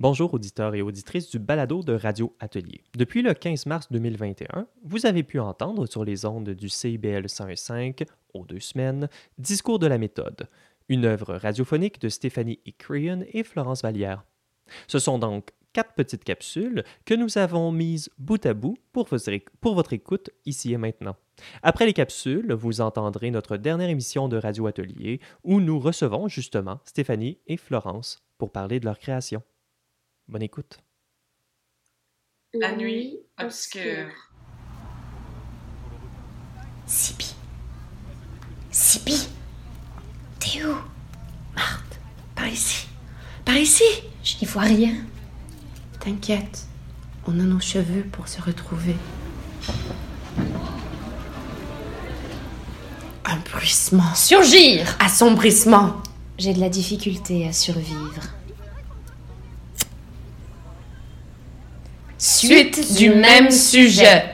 [0.00, 2.84] Bonjour auditeurs et auditrices du balado de Radio Atelier.
[2.96, 8.06] Depuis le 15 mars 2021, vous avez pu entendre sur les ondes du CIBL 101.5,
[8.32, 9.08] aux deux semaines,
[9.38, 10.48] Discours de la méthode,
[10.88, 14.22] une œuvre radiophonique de Stéphanie Icreon et Florence Vallière.
[14.86, 19.92] Ce sont donc quatre petites capsules que nous avons mises bout à bout pour votre
[19.92, 21.16] écoute ici et maintenant.
[21.64, 26.78] Après les capsules, vous entendrez notre dernière émission de Radio Atelier où nous recevons justement
[26.84, 29.42] Stéphanie et Florence pour parler de leur création.
[30.28, 30.78] Bonne écoute.
[32.52, 34.08] La nuit obscure.
[36.86, 37.34] Sibi.
[38.70, 39.28] Sibi.
[40.38, 40.74] T'es où?
[41.56, 41.98] Marthe,
[42.34, 42.88] par ici.
[43.46, 43.84] Par ici
[44.22, 44.94] Je n'y vois rien.
[46.00, 46.66] T'inquiète,
[47.26, 48.96] on a nos cheveux pour se retrouver.
[53.24, 54.14] Un bruissement.
[54.14, 56.02] Surgir Assombrissement.
[56.36, 58.37] J'ai de la difficulté à survivre.
[62.18, 64.24] Suite du même sujet.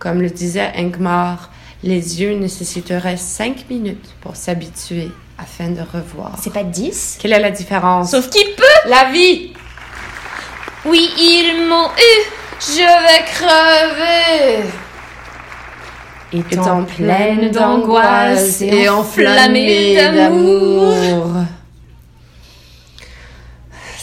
[0.00, 1.50] Comme le disait Ingmar,
[1.84, 6.36] les yeux nécessiteraient 5 minutes pour s'habituer afin de revoir.
[6.42, 8.10] C'est pas 10 Quelle est la différence?
[8.10, 8.90] Sauf qui peut!
[8.90, 9.52] La vie!
[10.84, 12.22] Oui, ils m'ont eu.
[12.60, 14.68] Je vais crever.
[16.32, 21.26] Étant pleine d'angoisse et enflammée d'amour.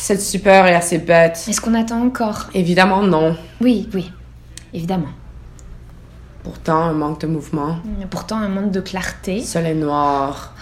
[0.10, 1.46] Cette super est assez bête.
[1.48, 2.50] Est-ce qu'on attend encore?
[2.56, 3.38] Évidemment non.
[3.62, 4.12] Oui, oui,
[4.74, 5.14] évidemment.
[6.44, 7.78] Pourtant, un manque de mouvement.
[8.10, 9.44] Pourtant, un manque de clarté.
[9.44, 10.56] Soleil noir.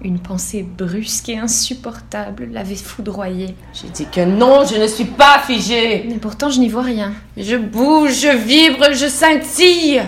[0.00, 3.54] Une pensée brusque et insupportable l'avait foudroyé.
[3.74, 6.06] J'ai dit que non, je ne suis pas figée.
[6.08, 7.12] Mais pourtant, je n'y vois rien.
[7.36, 10.00] Je bouge, je vibre, je scintille.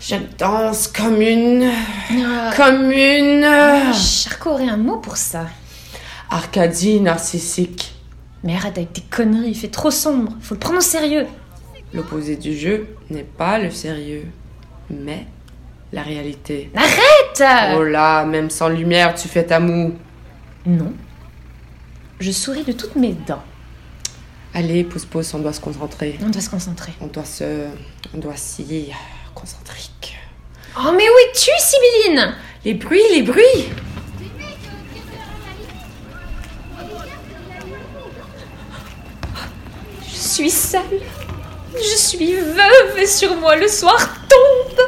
[0.00, 1.70] Je danse comme une.
[2.12, 2.50] Ah.
[2.56, 3.46] Comme une.
[3.92, 5.44] Charcot aurait un mot pour ça.
[6.30, 7.94] Arcadie narcissique.
[8.42, 10.32] Mais arrête avec tes conneries, il fait trop sombre.
[10.40, 11.26] Faut le prendre au sérieux.
[11.92, 14.26] L'opposé du jeu n'est pas le sérieux,
[14.90, 15.26] mais
[15.92, 16.70] la réalité.
[16.74, 19.94] Arrête Oh là, même sans lumière, tu fais ta moue.
[20.66, 20.92] Non.
[22.20, 23.42] Je souris de toutes mes dents.
[24.52, 26.18] Allez, pousse pousse, on doit se concentrer.
[26.22, 26.92] On doit se concentrer.
[27.00, 27.66] On doit se.
[28.14, 28.90] On doit s'y.
[29.34, 29.80] concentrer.
[30.76, 32.34] Oh, mais où es-tu, Sibylline?
[32.64, 33.68] Les bruits, les bruits
[40.34, 41.00] suis seule.
[41.76, 44.80] Je suis veuve et sur moi le soir tombe.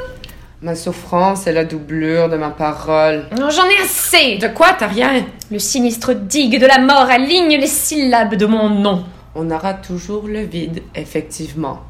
[0.61, 3.27] Ma souffrance est la doublure de ma parole.
[3.39, 4.39] Non, j'en ai assez.
[4.39, 5.25] De quoi T'as rien?
[5.51, 9.05] Le sinistre digue de la mort aligne les syllabes de mon nom.
[9.37, 11.83] On aura toujours le vide, effectivement.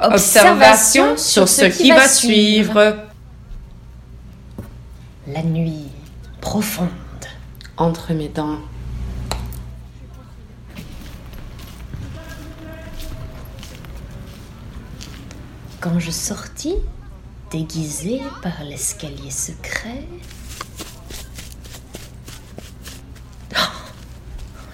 [0.00, 2.96] Observation sur ce qui va suivre.
[5.26, 5.88] La nuit
[6.40, 6.88] profonde.
[7.76, 8.58] Entre mes dents.
[15.88, 16.74] Quand je sortis,
[17.50, 20.04] déguisée par l'escalier secret.
[23.56, 23.60] Oh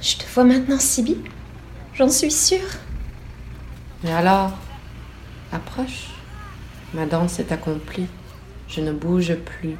[0.02, 1.18] je te vois maintenant, Siby.
[1.94, 2.66] J'en suis sûre.
[4.02, 4.58] Mais alors
[5.52, 6.08] Approche.
[6.94, 8.08] Ma danse est accomplie.
[8.66, 9.76] Je ne bouge plus.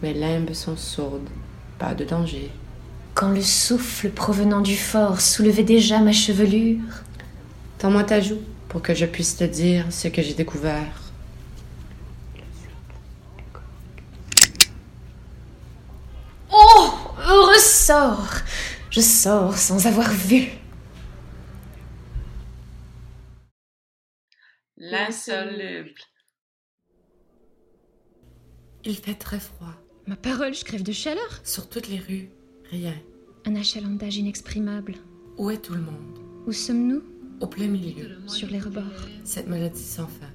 [0.00, 1.28] Mes limbes sont sourdes.
[1.80, 2.52] Pas de danger.
[3.14, 6.78] Quand le souffle provenant du fort soulevait déjà ma chevelure.
[7.78, 8.38] Tends-moi ta joue
[8.72, 11.12] pour que je puisse te dire ce que j'ai découvert.
[16.50, 18.32] Oh Heureux sort
[18.88, 20.48] Je sors sans avoir vu.
[24.78, 26.00] L'insoluble.
[28.84, 29.74] Il fait très froid.
[30.06, 31.40] Ma parole, je crève de chaleur.
[31.44, 32.30] Sur toutes les rues,
[32.70, 32.94] rien.
[33.44, 34.94] Un achalandage inexprimable.
[35.36, 36.18] Où est tout le monde?
[36.46, 37.11] Où sommes-nous?
[37.42, 38.08] Au plein milieu.
[38.28, 38.84] Sur les rebords.
[39.24, 40.30] Cette maladie sans fin.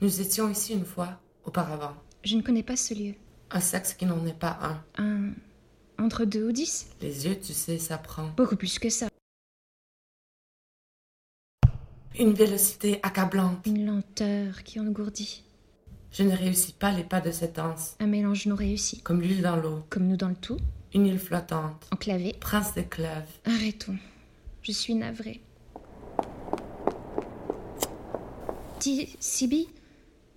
[0.00, 1.92] Nous étions ici une fois, auparavant.
[2.24, 3.12] Je ne connais pas ce lieu.
[3.50, 5.02] Un sexe qui n'en est pas un.
[5.02, 5.32] Un.
[6.02, 6.86] Entre deux ou dix?
[7.02, 8.28] Les yeux, tu sais, ça prend.
[8.38, 9.08] Beaucoup plus que ça.
[12.18, 13.66] Une vélocité accablante.
[13.66, 15.44] Une lenteur qui engourdit.
[16.12, 17.94] Je ne réussis pas les pas de cette danse.
[18.00, 19.02] Un mélange non réussi.
[19.02, 19.84] Comme l'huile dans l'eau.
[19.90, 20.56] Comme nous dans le tout.
[20.96, 21.86] Une île flottante.
[21.92, 22.34] Enclavée.
[22.40, 23.26] Prince des clubs.
[23.44, 23.98] Arrêtons.
[24.62, 25.42] Je suis navrée.
[28.80, 29.68] Dis, Siby,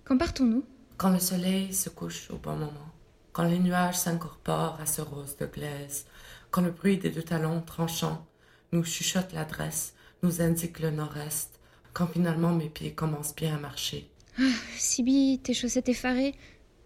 [0.04, 0.62] quand partons-nous?
[0.98, 2.92] Quand le soleil se couche au bon moment.
[3.32, 6.04] Quand les nuages s'incorporent à ce rose de glaise.
[6.50, 8.26] Quand le bruit des deux talons tranchants
[8.72, 11.58] nous chuchote l'adresse, nous indique le nord-est.
[11.94, 14.10] Quand finalement mes pieds commencent bien à marcher.
[14.38, 14.42] Ah,
[14.76, 16.34] Siby, tes chaussettes effarées,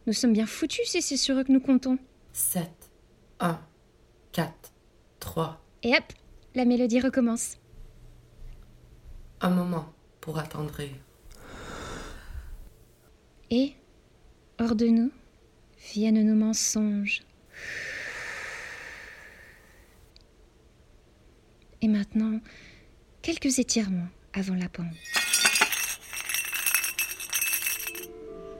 [0.06, 1.98] Nous sommes bien foutus si c'est sur eux que nous comptons.
[2.34, 2.70] 7,
[3.40, 3.58] 1,
[4.32, 4.72] 4,
[5.20, 5.60] 3.
[5.82, 6.04] Et hop,
[6.54, 7.56] la mélodie recommence.
[9.40, 10.90] Un moment pour attendrir.
[13.50, 13.74] Et,
[14.58, 15.10] hors de nous,
[15.92, 17.22] viennent nos mensonges.
[21.82, 22.40] Et maintenant,
[23.20, 24.86] quelques étirements avant la pente.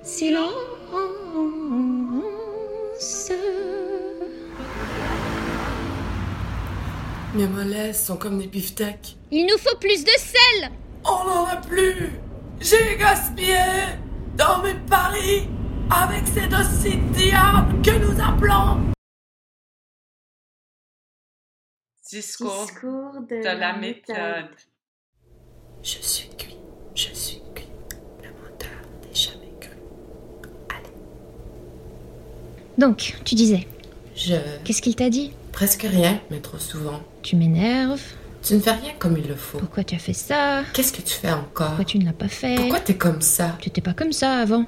[0.03, 0.53] Silence.
[7.35, 9.17] Mes mollets sont comme des beefsteaks.
[9.31, 10.71] Il nous faut plus de sel
[11.05, 12.11] On n'en a plus
[12.61, 13.59] J'ai gaspillé
[14.37, 15.49] dans mes paris
[15.91, 18.93] avec ces dossiers diables que nous appelons
[22.09, 24.55] Discours Discours de, de la méthode.
[25.83, 26.57] Je suis cuit,
[26.95, 27.67] je suis cuit.
[28.23, 28.71] Le menteur
[29.03, 29.71] n'est jamais cru.
[32.79, 33.67] Donc, tu disais,
[34.15, 34.37] Je.
[34.65, 35.33] qu'est-ce qu'il t'a dit?
[35.55, 37.01] Presque rien, mais trop souvent.
[37.23, 38.03] Tu m'énerves
[38.43, 39.59] Tu ne fais rien comme il le faut.
[39.59, 40.65] Pourquoi tu as fait ça?
[40.73, 41.69] Qu'est-ce que tu fais encore?
[41.69, 42.57] Pourquoi tu ne l'as pas fait?
[42.57, 43.57] Pourquoi t'es comme ça?
[43.61, 44.67] Tu étais pas comme ça avant.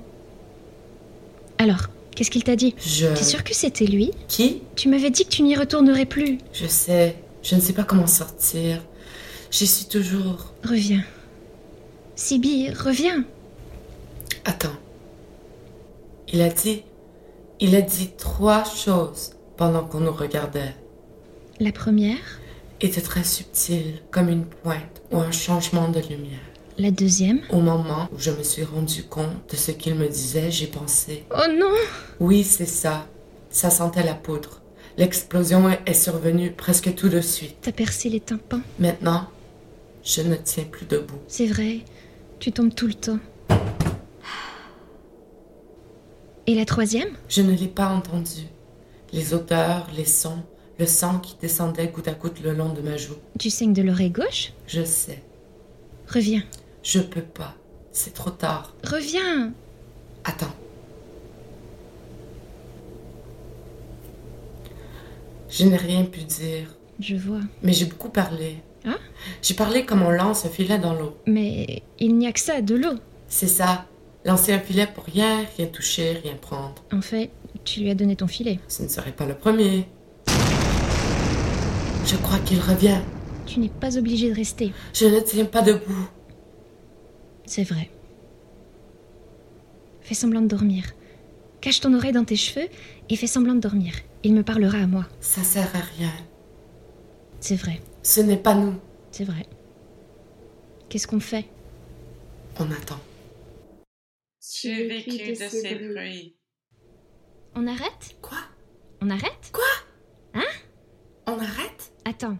[1.58, 2.76] Alors, qu'est-ce qu'il t'a dit?
[2.78, 3.08] Je.
[3.08, 4.12] T'es sûr que c'était lui?
[4.28, 4.62] Qui?
[4.76, 6.38] Tu m'avais dit que tu n'y retournerais plus.
[6.52, 7.16] Je sais.
[7.42, 8.80] Je ne sais pas comment sortir.
[9.50, 10.54] J'y suis toujours.
[10.62, 11.02] Reviens.
[12.14, 13.24] Sibyl, reviens.
[14.44, 14.76] Attends.
[16.32, 16.84] Il a dit.
[17.58, 20.74] Il a dit trois choses pendant qu'on nous regardait.
[21.60, 22.40] La première,
[22.82, 26.40] Était très subtil, comme une pointe ou un changement de lumière.
[26.76, 27.40] la deuxième?
[27.48, 31.24] Au moment où je me suis rendu compte de ce qu'il me disait, j'ai pensé.
[31.34, 31.72] Oh non
[32.20, 33.06] Oui, c'est ça.
[33.48, 34.60] Ça sentait la poudre.
[34.98, 37.56] L'explosion est survenue presque tout de suite.
[37.62, 38.60] T'as percé les tympans?
[38.78, 39.28] Maintenant,
[40.04, 41.18] je ne tiens plus debout.
[41.28, 41.78] C'est vrai,
[42.40, 43.18] tu tombes tout le temps.
[46.46, 47.08] Et la troisième?
[47.30, 48.42] Je ne l'ai pas entendu.
[49.16, 50.42] Les odeurs, les sons,
[50.78, 53.16] le sang qui descendait goutte à goutte le long de ma joue.
[53.38, 54.52] Tu saignes de l'oreille gauche?
[54.68, 55.22] Je sais.
[56.06, 56.42] Reviens.
[56.82, 57.54] Je peux pas.
[57.92, 58.74] C'est trop tard.
[58.84, 59.52] Reviens
[60.24, 60.54] Attends.
[65.48, 67.40] Je n'ai rien pu dire, Je vois.
[67.62, 68.56] mais j'ai beaucoup parlé.
[68.84, 68.98] Hein?
[69.42, 71.16] J'ai parlé comme on lance un filet dans l'eau.
[71.26, 72.94] Mais il n'y a que ça, de l'eau.
[73.28, 73.86] C'est ça.
[74.26, 76.74] Lancer un filet pour rien, rien toucher, rien prendre.
[76.92, 77.30] En fait,
[77.66, 78.58] tu lui as donné ton filet.
[78.68, 79.86] Ce ne serait pas le premier.
[82.06, 83.00] Je crois qu'il revient.
[83.44, 84.72] Tu n'es pas obligé de rester.
[84.94, 86.08] Je ne tiens pas debout.
[87.44, 87.90] C'est vrai.
[90.00, 90.84] Fais semblant de dormir.
[91.60, 92.68] Cache ton oreille dans tes cheveux
[93.08, 93.92] et fais semblant de dormir.
[94.22, 95.06] Il me parlera à moi.
[95.20, 96.12] Ça sert à rien.
[97.40, 98.74] C'est vrai, Ce n'est pas nous.
[99.10, 99.46] c'est vrai.
[100.88, 101.44] Qu'est-ce qu'on fait?
[102.58, 103.00] On attend.
[104.40, 106.35] Tu vécu de ces bruits.
[107.58, 108.16] On arrête?
[108.20, 108.36] Quoi?
[109.00, 109.50] On arrête?
[111.26, 111.90] On arrête?
[112.04, 112.36] Attends.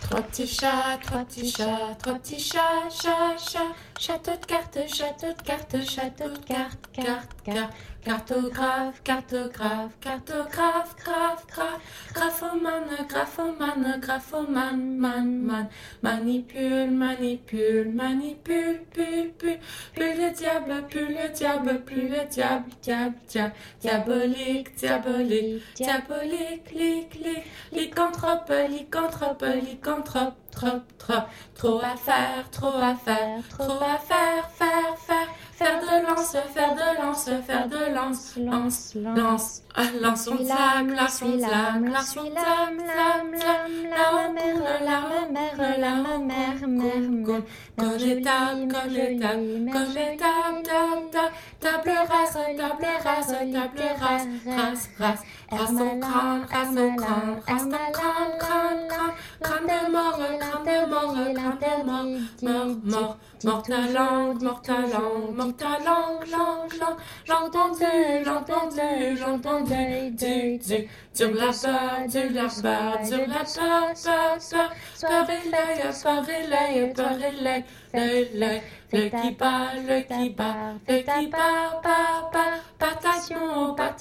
[0.00, 3.74] Trois petits chats, trois petits chats, trois petits chats, chat, chat.
[3.98, 7.74] Château de cartes, château de cartes, château de cartes, carte, carte.
[8.06, 11.80] Cartographe, cartographe, cartographe, graphe, graphe.
[12.14, 15.68] Graphomane, graphomane, graphomane, man, man.
[16.04, 19.58] Manipule, manipule, manipule, pule, pule.
[19.92, 23.54] Plus le diable, plus le diable, plus le diable, diable, diable.
[23.80, 27.44] Diabolique, diabolique, diabolique, lic, lic.
[27.72, 31.22] Lycanthrope, lycanthrope, lycanthrope, trop, trop.
[31.54, 35.28] Trop à faire, trop à faire, trop à faire, faire, faire.
[35.52, 39.62] Faire de lance, faire de lance, faire de lance, lance, lance.
[39.78, 43.90] Ah, Lançons flamme, lançons flamme, lançons flamme, flamme, flamme.
[43.90, 47.40] Larme mère, larme mère, mère, mère,
[47.76, 55.22] Connétable, connétable, connétable, table, table, table rase, table rase, table rase, race, race.
[55.50, 59.12] Rase au crâne, rase au crâne, rase au crâne, crâne, crâne.
[59.42, 62.06] Crâne de mort, crâne de mort, crâne de mort,
[62.42, 63.16] mort, mort.
[63.44, 66.96] Mort ta langue, mort ta langue, mort ta langue, langue, langue.
[67.26, 70.88] J'entendais, j'entendais, j'entendais, du, du.
[71.12, 74.72] Sur la barre, sur la barre, sur la barre, barre, barre.
[75.02, 78.62] Par relais, par relais, par relais, relais.
[78.92, 82.40] Le qui bat, le qui bat, le qui bat, bat,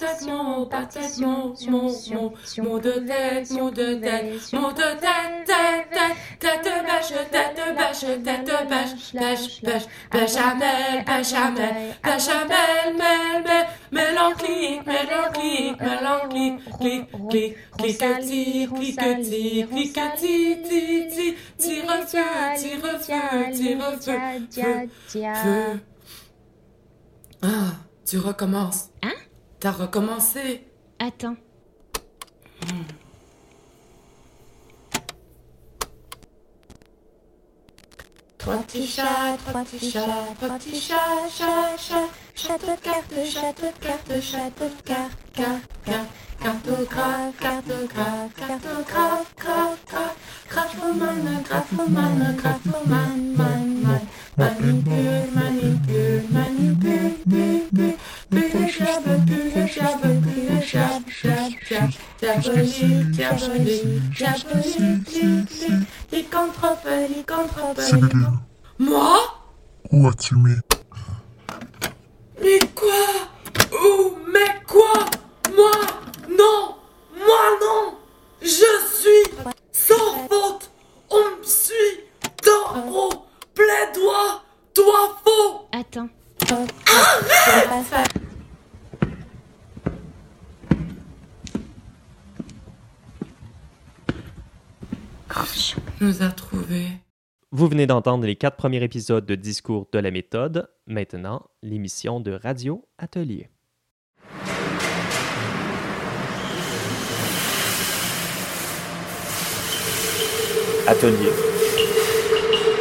[0.05, 0.15] bat.
[0.15, 5.89] Partation, partation, partation, mon, mon, mon de tête, mon de tête, mon de tête, tête,
[5.89, 6.15] tête.
[6.39, 9.87] Tête de bêche, tête de bêche, tête de bêche, bêche, bêche.
[10.11, 13.65] Béchamel, béchamel, béchamel, mel, mel.
[13.91, 21.35] Mélancolique, mélancolique, mélancolique, clic, clic, cliquetis, cliquetis, cliquetis, ti, ti.
[21.57, 22.19] Tire feu,
[22.57, 24.17] tire feu, tire feu,
[24.51, 25.79] feu, feu.
[27.41, 27.85] Ah.
[28.05, 28.91] Tu recommences.
[29.01, 29.13] Hein?
[29.59, 30.63] T'as recommencé.
[30.99, 31.35] Attends.
[38.37, 40.01] Trois petits chats, trois petits chats,
[40.39, 40.97] trois petits chats,
[41.35, 46.09] chat, chat, château de cartes, château de cartes, château de cartes, carte, carte,
[46.39, 50.15] cartographe, cartographe, cartographe, graphe, graphe,
[50.47, 54.01] graphoman, graphoman, graphoman, man, man,
[54.37, 57.97] manipule, manipule, manipule, pule, pule,
[68.79, 69.19] Moi
[69.91, 70.55] Où as-tu mis
[72.41, 72.91] Mais quoi?
[73.71, 74.17] Où?
[74.33, 75.05] Mais quoi?
[75.55, 75.71] Moi?
[76.29, 76.75] Non!
[77.17, 77.97] Moi non!
[78.41, 79.33] Je suis
[79.71, 80.71] sans faute.
[81.09, 81.75] On me suit
[82.43, 83.09] Dans au
[83.53, 85.67] plaidois Toi faux.
[85.71, 86.09] Attends.
[96.01, 96.87] Nous a trouvés.
[97.51, 100.69] Vous venez d'entendre les quatre premiers épisodes de Discours de la méthode.
[100.87, 103.49] Maintenant, l'émission de Radio Atelier.
[110.85, 111.31] Atelier.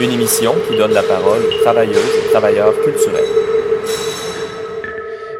[0.00, 3.43] Une émission qui donne la parole aux travailleuses et travailleurs culturels.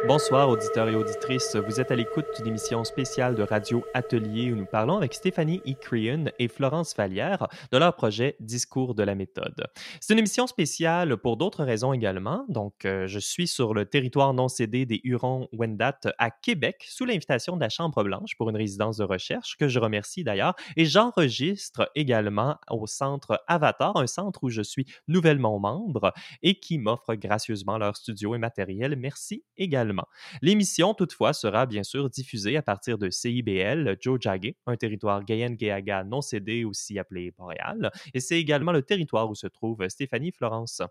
[0.07, 4.55] Bonsoir auditeurs et auditrices, vous êtes à l'écoute d'une émission spéciale de Radio Atelier où
[4.55, 5.73] nous parlons avec Stéphanie E.
[5.73, 9.65] Crean et Florence Vallière de leur projet Discours de la méthode.
[9.99, 12.45] C'est une émission spéciale pour d'autres raisons également.
[12.49, 17.55] Donc, euh, je suis sur le territoire non cédé des Hurons-Wendat à Québec sous l'invitation
[17.55, 21.89] de la Chambre Blanche pour une résidence de recherche que je remercie d'ailleurs et j'enregistre
[21.95, 27.79] également au centre Avatar, un centre où je suis nouvellement membre et qui m'offre gracieusement
[27.79, 28.95] leur studio et matériel.
[28.97, 29.94] Merci également.
[30.41, 36.03] L'émission, toutefois, sera bien sûr diffusée à partir de CIBL, Joe Jagge, un territoire Gayen-Gayaga
[36.03, 40.81] non cédé, aussi appelé Montréal, et c'est également le territoire où se trouve Stéphanie Florence.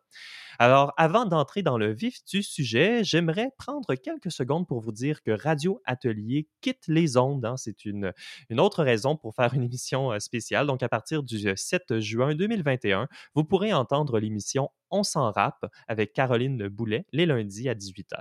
[0.59, 5.23] Alors, avant d'entrer dans le vif du sujet, j'aimerais prendre quelques secondes pour vous dire
[5.23, 7.45] que Radio Atelier quitte les ondes.
[7.45, 7.57] hein.
[7.57, 8.13] C'est une,
[8.51, 10.67] une autre raison pour faire une émission euh, spéciale.
[10.67, 15.67] Donc, à partir du euh, 7 juin 2021, vous pourrez entendre l'émission On s'en rappe
[15.89, 18.15] avec Caroline Boulet les lundis à 18h.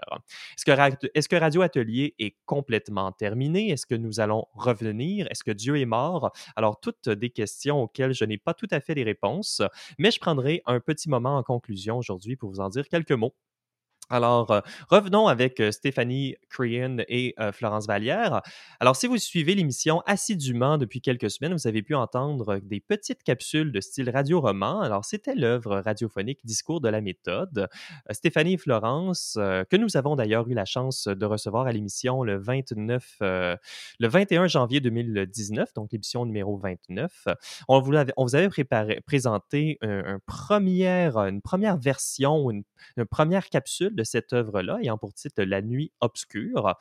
[0.57, 3.69] Est-ce que, que Radio Atelier est complètement terminé?
[3.69, 5.27] Est-ce que nous allons revenir?
[5.29, 6.31] Est-ce que Dieu est mort?
[6.55, 9.61] Alors, toutes des questions auxquelles je n'ai pas tout à fait les réponses,
[9.99, 13.35] mais je prendrai un petit moment en conclusion aujourd'hui pour vous en dire quelques mots.
[14.09, 18.41] Alors, euh, revenons avec euh, Stéphanie Crean et euh, Florence Vallière.
[18.79, 23.23] Alors, si vous suivez l'émission assidûment depuis quelques semaines, vous avez pu entendre des petites
[23.23, 24.81] capsules de style radio-roman.
[24.81, 27.69] Alors, c'était l'œuvre radiophonique Discours de la méthode.
[28.11, 32.37] Stéphanie et Florence, que nous avons d'ailleurs eu la chance de recevoir à l'émission le
[32.37, 33.55] 29, euh,
[33.99, 37.27] le 21 janvier 2019, donc l'émission numéro 29.
[37.69, 42.63] On vous, avait, on vous avait préparé, présenté une première version, une
[43.09, 46.75] première capsule de cette œuvre-là, ayant pour titre La nuit obscure.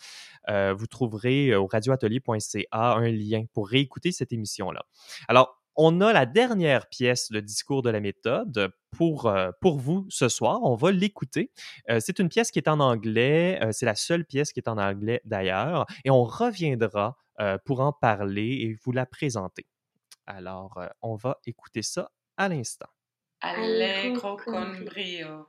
[0.48, 4.84] Euh, vous trouverez au radioatelier.ca un lien pour réécouter cette émission-là.
[5.28, 10.06] Alors, on a la dernière pièce, le discours de la méthode, pour, euh, pour vous
[10.10, 10.60] ce soir.
[10.62, 11.50] On va l'écouter.
[11.88, 13.58] Euh, c'est une pièce qui est en anglais.
[13.62, 15.86] euh, c'est la seule pièce qui est en anglais d'ailleurs.
[16.04, 19.66] Et on reviendra euh, pour en parler et vous la présenter.
[20.26, 22.88] Alors, euh, on va écouter ça à l'instant.
[23.40, 25.46] Allegro con brio.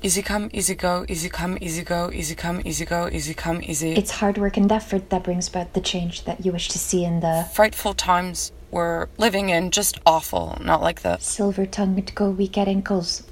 [0.00, 3.94] Easy come, easy go, easy come, easy go, easy come, easy go, easy come, easy.
[3.94, 7.04] It's hard work and effort that brings about the change that you wish to see
[7.04, 11.18] in the frightful times we're living in, just awful, not like the.
[11.18, 13.24] silver tongued go weak at ankles.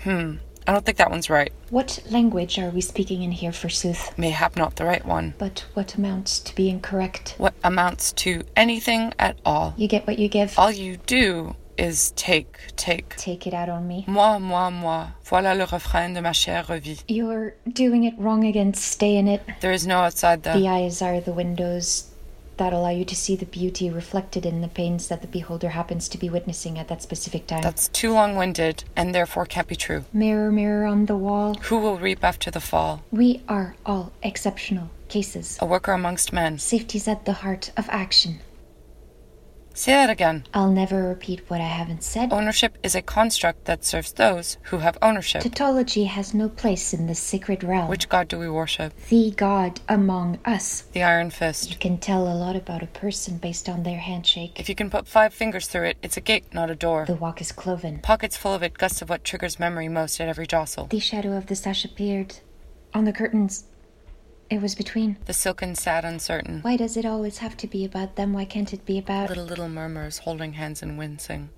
[0.00, 0.36] Hmm,
[0.66, 1.52] I don't think that one's right.
[1.70, 4.16] What language are we speaking in here, forsooth?
[4.16, 5.34] Mayhap not the right one.
[5.38, 7.34] But what amounts to being correct?
[7.38, 9.74] What amounts to anything at all.
[9.76, 10.58] You get what you give.
[10.58, 13.16] All you do is take, take.
[13.16, 14.04] Take it out on me.
[14.06, 15.06] Moi, moi, moi.
[15.24, 17.02] Voilà le refrain de ma chère revie.
[17.08, 18.72] You're doing it wrong again.
[18.74, 19.42] Stay in it.
[19.60, 20.68] There is no outside The the.
[20.68, 22.08] eyes are the windows
[22.58, 26.08] that allow you to see the beauty reflected in the pains that the beholder happens
[26.10, 27.62] to be witnessing at that specific time.
[27.62, 30.04] That's too long winded and therefore can't be true.
[30.12, 31.54] Mirror, mirror on the wall.
[31.62, 33.02] Who will reap after the fall?
[33.10, 35.58] We are all exceptional cases.
[35.60, 36.58] A worker amongst men.
[36.58, 38.40] Safety's at the heart of action.
[39.74, 40.44] Say that again.
[40.52, 42.32] I'll never repeat what I haven't said.
[42.32, 45.42] Ownership is a construct that serves those who have ownership.
[45.42, 47.88] Tautology has no place in this sacred realm.
[47.88, 48.92] Which god do we worship?
[49.08, 50.82] the God among us.
[50.92, 51.70] The Iron fist.
[51.70, 54.60] You can tell a lot about a person based on their handshake.
[54.60, 57.04] If you can put five fingers through it, it's a gate, not a door.
[57.06, 58.00] The walk is cloven.
[58.02, 60.86] Pockets full of it, gusts of what triggers memory most at every jostle.
[60.86, 62.36] The shadow of the sash appeared
[62.94, 63.64] on the curtains.
[64.52, 65.16] It was between.
[65.24, 66.60] The silken sad uncertain.
[66.60, 68.34] Why does it always have to be about them?
[68.34, 69.30] Why can't it be about.
[69.30, 71.48] Little, little murmurs, holding hands and wincing.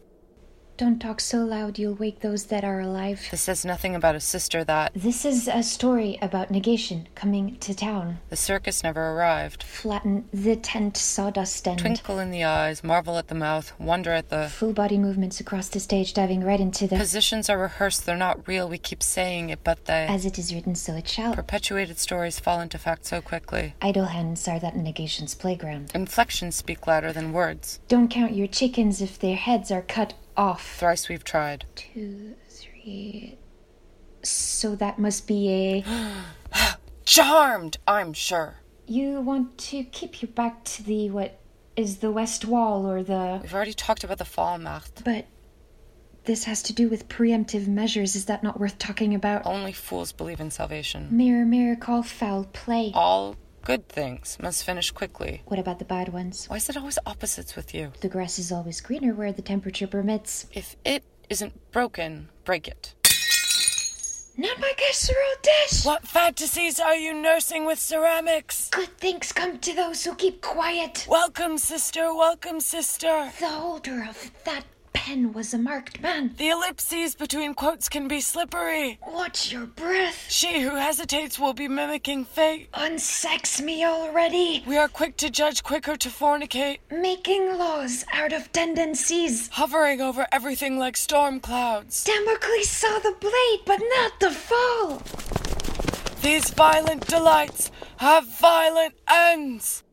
[0.76, 3.28] Don't talk so loud, you'll wake those that are alive.
[3.30, 7.74] This says nothing about a sister that This is a story about negation coming to
[7.74, 8.18] town.
[8.28, 9.62] the circus never arrived.
[9.62, 11.78] Flatten the tent sawdust end.
[11.78, 14.48] Twinkle in the eyes, marvel at the mouth, wonder at the.
[14.48, 16.96] Full body movements across the stage, diving right into the.
[16.96, 20.06] Positions are rehearsed, they're not real, we keep saying it, but they.
[20.08, 21.34] As it is written, so it shall.
[21.36, 23.74] Perpetuated stories fall into fact so quickly.
[23.80, 25.92] Idle hands are that negation's playground.
[25.94, 27.78] Inflections speak louder than words.
[27.86, 30.76] Don't count your chickens if their heads are cut off.
[30.76, 31.64] Thrice we've tried.
[31.74, 33.38] Two, three.
[34.22, 35.84] So that must be a.
[37.04, 38.56] Charmed, I'm sure.
[38.86, 41.40] You want to keep your back to the what
[41.76, 43.40] is the west wall or the.
[43.42, 45.04] We've already talked about the fall, Marthe.
[45.04, 45.26] But
[46.24, 48.16] this has to do with preemptive measures.
[48.16, 49.46] Is that not worth talking about?
[49.46, 51.08] Only fools believe in salvation.
[51.10, 52.92] Mirror, mirror, call foul play.
[52.94, 55.42] All good things must finish quickly.
[55.46, 56.46] What about the bad ones?
[56.48, 57.92] Why is it always opposites with you?
[58.00, 60.46] The grass is always greener where the temperature permits.
[60.52, 62.94] If it isn't broken, break it.
[64.36, 65.84] Not my casserole dish!
[65.84, 68.68] What fantasies are you nursing with ceramics?
[68.70, 71.06] Good things come to those who keep quiet.
[71.08, 73.30] Welcome, sister, welcome, sister.
[73.38, 74.64] The holder of that
[74.94, 76.34] pen was a marked man.
[76.38, 78.98] The ellipses between quotes can be slippery.
[79.06, 80.26] Watch your breath.
[80.30, 82.70] She who hesitates will be mimicking fate.
[82.72, 84.64] Unsex me already.
[84.66, 89.48] We are quick to judge, quicker to fornicate, Making laws out of tendencies.
[89.52, 92.04] hovering over everything like storm clouds.
[92.04, 95.02] Damocles saw the blade, but not the fall.
[96.22, 99.83] These violent delights have violent ends.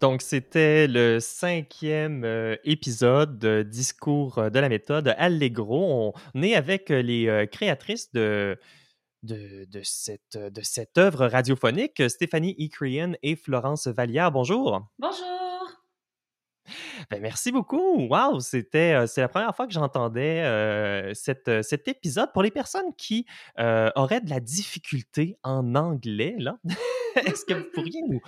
[0.00, 6.14] Donc, c'était le cinquième euh, épisode de Discours euh, de la méthode Allegro.
[6.34, 8.58] On est avec euh, les euh, créatrices de,
[9.22, 14.32] de, de cette, de cette œuvre radiophonique, Stéphanie Ecrian et Florence Vallière.
[14.32, 14.86] Bonjour.
[14.98, 15.40] Bonjour.
[17.10, 18.06] Ben, merci beaucoup.
[18.08, 22.32] Wow, c'était euh, c'est la première fois que j'entendais euh, cette, cet épisode.
[22.32, 23.26] Pour les personnes qui
[23.58, 26.58] euh, auraient de la difficulté en anglais, là,
[27.26, 28.20] est-ce que vous pourriez nous,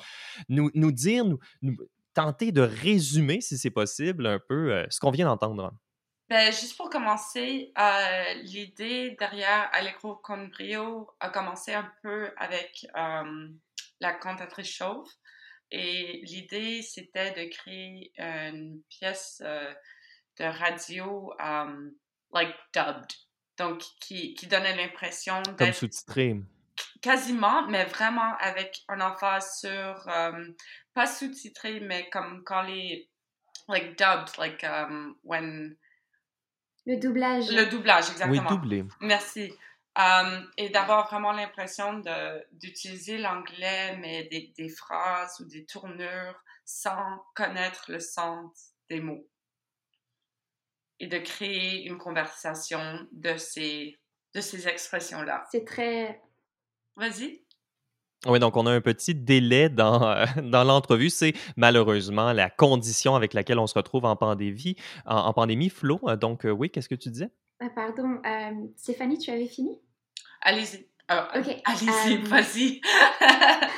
[0.48, 1.76] nous, nous dire, nous, nous
[2.14, 5.72] tenter de résumer, si c'est possible, un peu euh, ce qu'on vient d'entendre?
[6.28, 12.86] Ben, juste pour commencer, euh, l'idée derrière Allegro con brio a commencé un peu avec
[12.96, 13.48] euh,
[14.00, 15.08] la cantatrice chauve.
[15.70, 21.94] Et l'idée, c'était de créer une pièce de radio, um,
[22.32, 23.10] like dubbed.
[23.56, 26.42] Donc, qui, qui donnait l'impression Comme sous-titré.
[27.00, 30.44] Quasiment, mais vraiment avec un emphase sur, euh,
[30.94, 33.08] pas sous-titré, mais comme quand les,
[33.68, 35.76] like dubbed, like um, when,
[36.86, 37.50] Le doublage.
[37.50, 38.50] le doublage, Oui, exactement.
[38.50, 38.84] doublé.
[39.00, 39.52] Merci.
[39.98, 46.40] Um, et d'avoir vraiment l'impression de- d'utiliser l'anglais, mais des, des phrases ou des tournures
[46.64, 49.28] sans connaître le sens des mots.
[50.98, 53.98] Et de créer une conversation de ces,
[54.34, 55.44] de ces expressions-là.
[55.50, 56.22] C'est très.
[56.96, 57.40] Vas-y.
[58.26, 61.10] Oui, donc on a un petit délai dans, euh, dans l'entrevue.
[61.10, 64.76] C'est malheureusement la condition avec laquelle on se retrouve en pandémie.
[65.06, 65.98] En, en pandémie, Flo.
[66.20, 67.30] Donc, euh, oui, qu'est-ce que tu disais?
[67.60, 69.76] Ah, pardon, euh, Stéphanie, tu avais fini?
[70.40, 70.86] Allez-y.
[71.10, 72.80] Euh, Ok, Allez-y, euh, vas-y.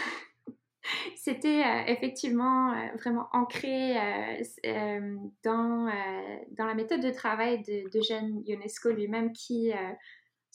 [1.16, 7.62] C'était euh, effectivement euh, vraiment ancré euh, euh, dans, euh, dans la méthode de travail
[7.62, 9.76] de- d'Eugène Ionesco lui-même qui, euh,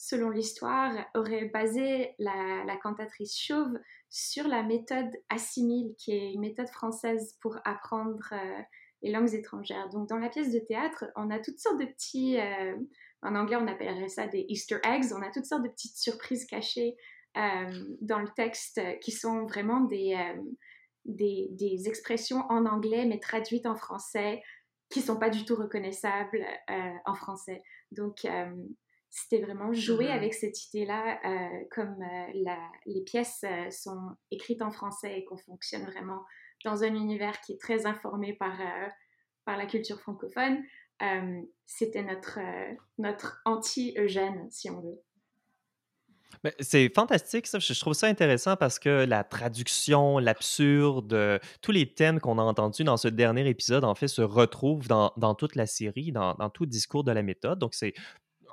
[0.00, 6.70] selon l'histoire, aurait basé la, cantatrice chauve sur la méthode assimile, qui est une méthode
[6.70, 8.62] française pour apprendre euh,
[9.02, 9.90] les langues étrangères.
[9.90, 12.78] Donc dans la pièce de théâtre, on a toutes sortes de petits, euh,
[13.20, 16.46] en anglais on appellerait ça des Easter eggs, on a toutes sortes de petites surprises
[16.46, 16.96] cachées
[17.36, 20.16] euh, dans le texte qui sont vraiment des,
[21.04, 24.42] des, des expressions en anglais mais traduites en français
[24.88, 26.46] qui sont pas du tout reconnaissables
[27.04, 27.62] en français.
[27.92, 28.26] Donc
[29.10, 30.12] c'était vraiment jouer Mhm.
[30.12, 35.24] avec cette idée-là, euh, comme euh, la- les pièces euh, sont écrites en français et
[35.24, 36.22] qu'on fonctionne vraiment
[36.64, 38.56] dans un univers qui est très informé par,
[39.44, 40.62] par la culture francophone.
[41.64, 42.38] C'était notre,
[42.98, 45.00] notre anti-Eugène, si on veut.
[46.60, 47.58] C'est fantastique, ça.
[47.58, 52.42] Je trouve ça intéressant parce que la traduction, l'absurde, euh, tous les thèmes qu'on a
[52.42, 56.34] entendus dans ce dernier épisode, en fait, se retrouvent dans, dans toute la série, dans,
[56.34, 57.58] dans tout discours de la méthode.
[57.58, 57.92] Donc, c'est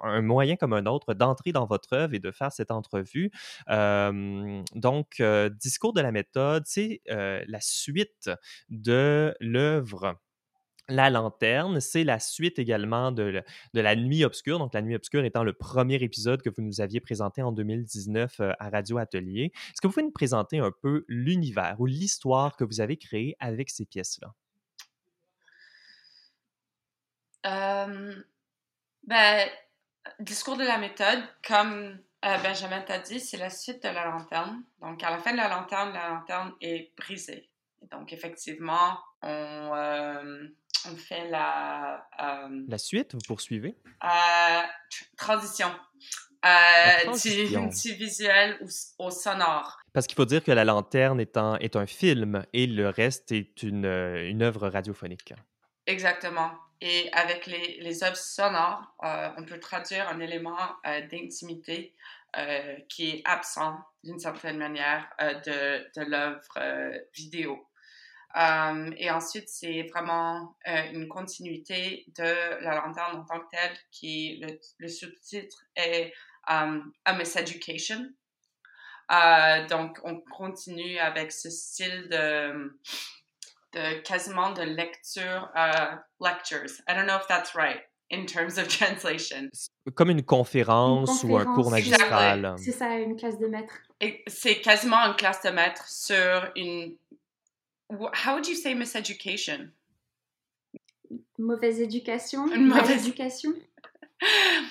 [0.04, 3.32] un moyen comme un autre d'entrer dans votre œuvre et de faire cette entrevue.
[3.68, 5.22] Donc,
[5.60, 8.30] discours de la méthode, c'est la suite
[8.70, 10.18] de l'œuvre
[10.90, 14.60] la lanterne, c'est la suite également de, de La Nuit Obscure.
[14.60, 18.40] Donc, La Nuit Obscure étant le premier épisode que vous nous aviez présenté en 2019
[18.40, 19.52] euh, à Radio Atelier.
[19.54, 23.36] Est-ce que vous pouvez nous présenter un peu l'univers ou l'histoire que vous avez créée
[23.40, 24.34] avec ces pièces-là?
[27.46, 28.16] Euh,
[29.04, 29.50] ben,
[30.20, 34.64] discours de la méthode, comme euh, Benjamin t'a dit, c'est la suite de la lanterne.
[34.82, 37.50] Donc, à la fin de la lanterne, la lanterne est brisée.
[37.92, 40.48] Donc, effectivement, on, euh,
[40.90, 43.76] on fait la euh, La suite, vous poursuivez?
[44.90, 45.70] tr- transition.
[47.68, 49.80] Du, du visuel au, au sonore.
[49.94, 53.32] Parce qu'il faut dire que La Lanterne est un, est un film et le reste
[53.32, 55.34] est une, une œuvre radiophonique.
[55.88, 56.52] Exactement.
[56.82, 61.96] Et avec les, les œuvres sonores, euh, on peut traduire un élément euh, d'intimité
[62.38, 67.68] euh, qui est absent d'une certaine manière de, de l'œuvre vidéo.
[68.98, 74.44] Et ensuite, c'est vraiment une continuité de la lanterne en tant que telle, qui
[74.78, 76.14] le, sous-titre est
[76.48, 78.08] um, A Miseducation.
[79.70, 82.80] Donc, on continue avec ce style de,
[83.74, 86.82] de quasiment de lecture, euh, lectures.
[86.88, 89.50] I don't know if that's right in terms of translation.
[89.96, 92.56] Comme une conférence, Une ou un cours magistral.
[92.58, 93.74] C'est ça, une classe de maître.
[94.28, 96.96] C'est quasiment une classe de maître sur une.
[97.90, 99.70] How would you say miseducation?
[101.40, 103.54] Mauvaise éducation, Une mauvaise- éducation?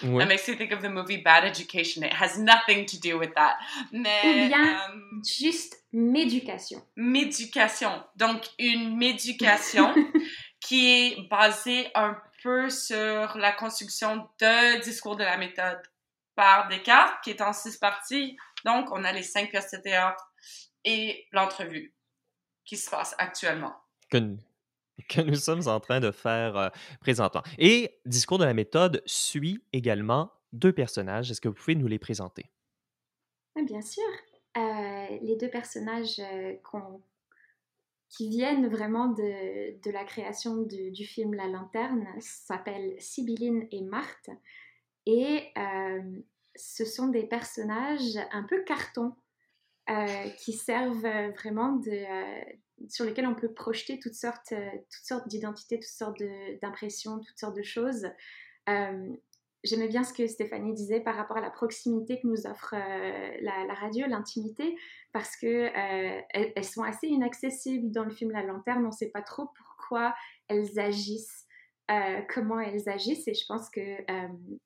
[0.03, 0.19] Oui.
[0.19, 2.03] That makes me think of the movie Bad Education.
[2.03, 3.57] It has nothing to do with that.
[3.93, 4.21] Mais.
[4.25, 6.83] Ou bien- euh, Juste méducation.
[6.97, 8.03] médication.
[8.17, 9.95] Donc, une médication
[10.61, 15.81] qui est basée un peu sur la construction de discours de la méthode
[16.35, 18.37] par Descartes, qui est en six parties.
[18.65, 20.25] Donc, on a les cinq pièces de théâtre
[20.85, 21.95] et l'entrevue
[22.65, 23.75] qui se passe actuellement.
[24.11, 24.19] que,
[25.09, 26.69] que nous sommes en train de faire euh,
[27.01, 27.43] présentement.
[27.59, 31.31] Et Discours de la méthode suit également deux personnages.
[31.31, 32.47] Est-ce que vous pouvez nous les présenter?
[33.65, 34.05] Bien sûr.
[34.57, 36.55] Euh, les deux personnages euh,
[38.09, 44.31] qui viennent vraiment de, la création du, film La Lanterne s'appellent Sibylline et Marthe.
[45.05, 46.21] Et euh,
[46.55, 49.15] ce sont des personnages un peu carton
[49.91, 52.05] euh, qui servent vraiment de,
[52.89, 56.23] sur lesquels on peut projeter toutes sortes, euh, toutes sortes d'identités, toutes sortes
[56.63, 58.07] d'impressions, toutes sortes de choses.
[58.69, 59.17] Euh,
[59.67, 63.37] J'aimais bien ce que Stéphanie disait par rapport à la proximité que nous offre euh,
[63.41, 64.77] la, radio, l'intimité,
[65.13, 68.85] parce que euh, elles, sont assez inaccessibles dans le film La Lanterne.
[68.85, 70.15] On ne sait pas trop pourquoi
[70.47, 71.47] elles agissent,
[72.33, 73.81] comment elles agissent, et je pense que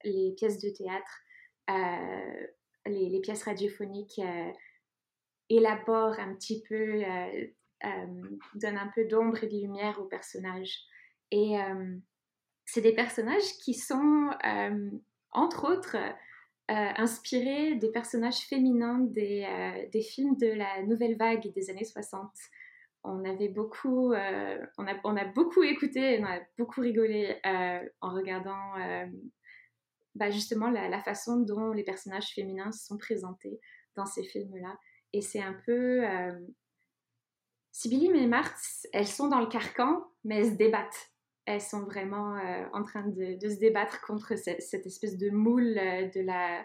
[0.04, 1.22] les pièces de théâtre,
[2.86, 4.20] les, pièces radiophoniques
[5.48, 7.02] élaborent un petit peu,
[7.84, 10.86] euh, donnent un peu d'ombre et de lumière aux personnages.
[11.30, 11.96] Et euh,
[12.66, 14.90] c'est des personnages qui sont, euh,
[15.32, 21.70] entre autres, euh, inspirés des personnages féminins des, des films de la nouvelle vague des
[21.70, 22.30] années 60.
[23.02, 28.74] On avait beaucoup, on, a, on a beaucoup écouté, on a beaucoup rigolé en regardant
[30.14, 33.58] bah, justement la façon dont les personnages féminins sont présentés
[33.96, 34.78] dans ces films-là.
[35.12, 36.04] Et c'est un peu...
[37.72, 41.10] Sibylline et Marthe, elles sont dans le carcan, mais elles se débattent
[41.46, 46.08] elles sont vraiment euh, en train de, se débattre contre cette, espèce de moule euh,
[46.08, 46.64] de la,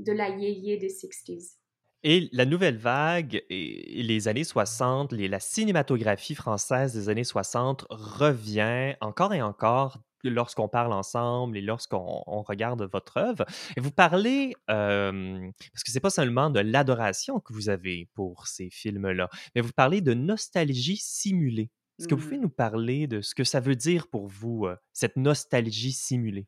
[0.00, 1.56] de la yéyé des 60s.
[2.04, 7.86] Et la nouvelle vague et les années 60, les- la cinématographie française des années 60
[7.90, 13.44] revient encore et encore lorsqu'on parle ensemble et lorsqu'on on regarde votre œuvre.
[13.76, 18.46] Et vous parlez, euh, parce que c'est pas seulement de l'adoration que vous avez pour
[18.46, 21.70] ces films-là, mais vous parlez de nostalgie simulée.
[21.98, 22.42] Est-ce que vous pouvez Mhm.
[22.42, 26.46] nous parler de ce que ça veut dire pour vous, euh, cette nostalgie simulée?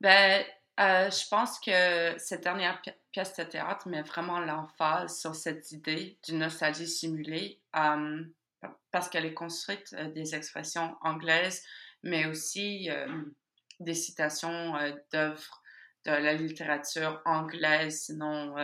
[0.00, 0.44] Ben,
[0.80, 5.72] euh, je pense que cette dernière pi- pièce de théâtre met vraiment l'emphase sur cette
[5.72, 7.60] idée d'une nostalgie simulée
[8.90, 11.62] parce qu'elle est construite euh, des expressions anglaises,
[12.02, 12.88] mais aussi
[13.80, 14.74] des citations
[15.12, 15.62] d'œuvres
[16.06, 18.54] de la littérature anglaise, sinon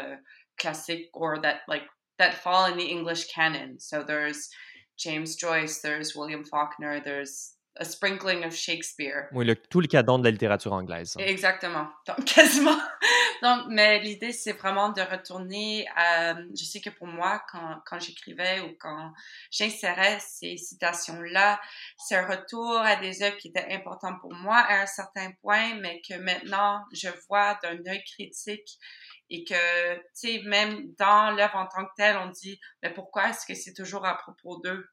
[0.58, 1.86] classique, or that like
[2.18, 3.78] that fall in the English canon.
[3.78, 4.48] So there's
[4.96, 9.28] James Joyce, there's William Faulkner, there's a sprinkling of Shakespeare.
[9.32, 11.16] Oui, le, tout le canon de la littérature anglaise.
[11.18, 11.88] Exactement.
[12.06, 12.78] Donc, quasiment.
[13.42, 16.34] Donc, mais l'idée, c'est vraiment de retourner à...
[16.34, 19.12] Je sais que pour moi, quand, quand j'écrivais ou quand
[19.50, 21.60] j'insérais ces citations-là,
[21.98, 25.74] c'est un retour à des œuvres qui étaient importantes pour moi à un certain point,
[25.80, 28.78] mais que maintenant, je vois d'un œil critique
[29.28, 33.30] et que, tu sais, même dans l'œuvre en tant que telle, on dit, mais pourquoi
[33.30, 34.88] est-ce que c'est toujours à propos d'eux?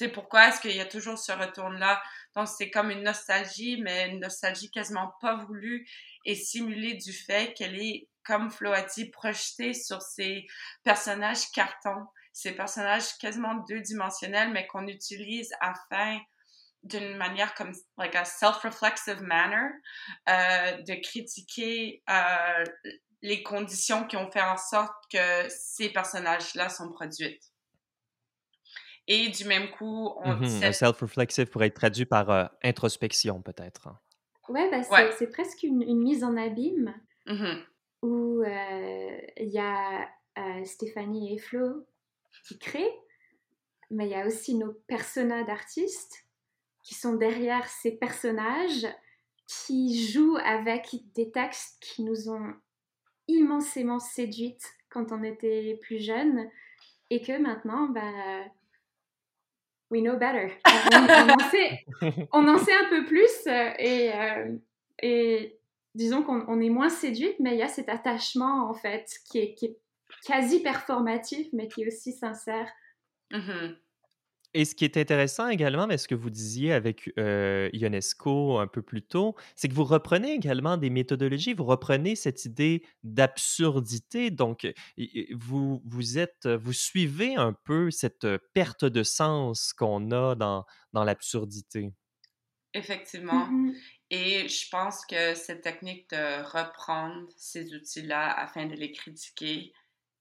[0.00, 2.02] Tu sais, pourquoi est-ce qu'il y a toujours ce retour-là?
[2.34, 5.86] Donc, c'est comme une nostalgie, mais une nostalgie quasiment pas voulue
[6.24, 10.46] et simulée du fait qu'elle est, comme Flo a dit, projetée sur ces
[10.84, 16.18] personnages cartons, ces personnages quasiment deux-dimensionnels, mais qu'on utilise afin
[16.82, 19.68] d'une manière comme like a self-reflexive manner
[20.30, 22.64] euh, de critiquer euh,
[23.20, 27.49] les conditions qui ont fait en sorte que ces personnages-là sont produites.
[29.06, 30.72] Et du même coup, on mm -hmm.
[30.72, 33.88] Self-reflexive pourrait être traduit par euh, introspection, peut-être.
[34.48, 35.26] Ouais, bah, c'est ouais.
[35.30, 36.94] presque une, une, mise en abîme
[37.26, 37.56] mm -hmm.
[38.02, 38.42] où
[39.36, 40.08] il y a
[40.38, 41.86] euh, Stéphanie et Flo
[42.46, 42.94] qui créent,
[43.90, 46.24] mais il y a aussi nos personnages d'artistes
[46.82, 48.86] qui sont derrière ces personnages
[49.46, 52.54] qui jouent avec des textes qui nous ont
[53.26, 56.48] immensément séduites quand on était plus jeune
[57.10, 58.44] et que maintenant, bah,
[59.90, 60.50] we know better.
[60.66, 61.86] On, on, en, sait,
[62.32, 64.56] on en, sait, un peu plus euh, et, euh,
[65.02, 65.58] et
[65.94, 69.38] disons qu'on on est moins séduite, mais il y a cet attachement en fait qui
[69.38, 69.76] est, qui est
[70.24, 72.70] quasi performatif, mais qui est aussi sincère.
[73.32, 73.76] Mm -hmm.
[74.52, 78.66] Et ce qui est intéressant également, mais ce que vous disiez avec euh, Ionesco un
[78.66, 84.32] peu plus tôt, c'est que vous reprenez également des méthodologies, vous reprenez cette idée d'absurdité.
[84.32, 84.66] Donc,
[85.32, 91.04] vous, vous êtes, vous suivez un peu cette perte de sens qu'on a dans, dans
[91.04, 91.92] l'absurdité.
[92.74, 93.46] Effectivement.
[93.46, 93.76] Mm -hmm.
[94.10, 99.72] Et je pense que cette technique de reprendre ces outils-là afin de les critiquer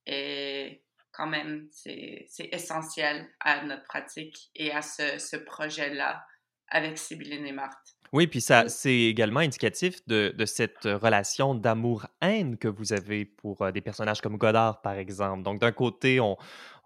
[0.05, 0.83] est
[1.19, 6.25] quand même, c'est essentiel à notre pratique et à ce, projet-là
[6.69, 7.97] avec Sibylline et Marthe.
[8.11, 13.61] Oui, puis ça, c'est également indicatif de, de cette relation d'amour-haine que vous avez pour
[13.61, 15.43] euh, des personnages comme Godard, par exemple.
[15.43, 16.35] Donc, d'un côté, on,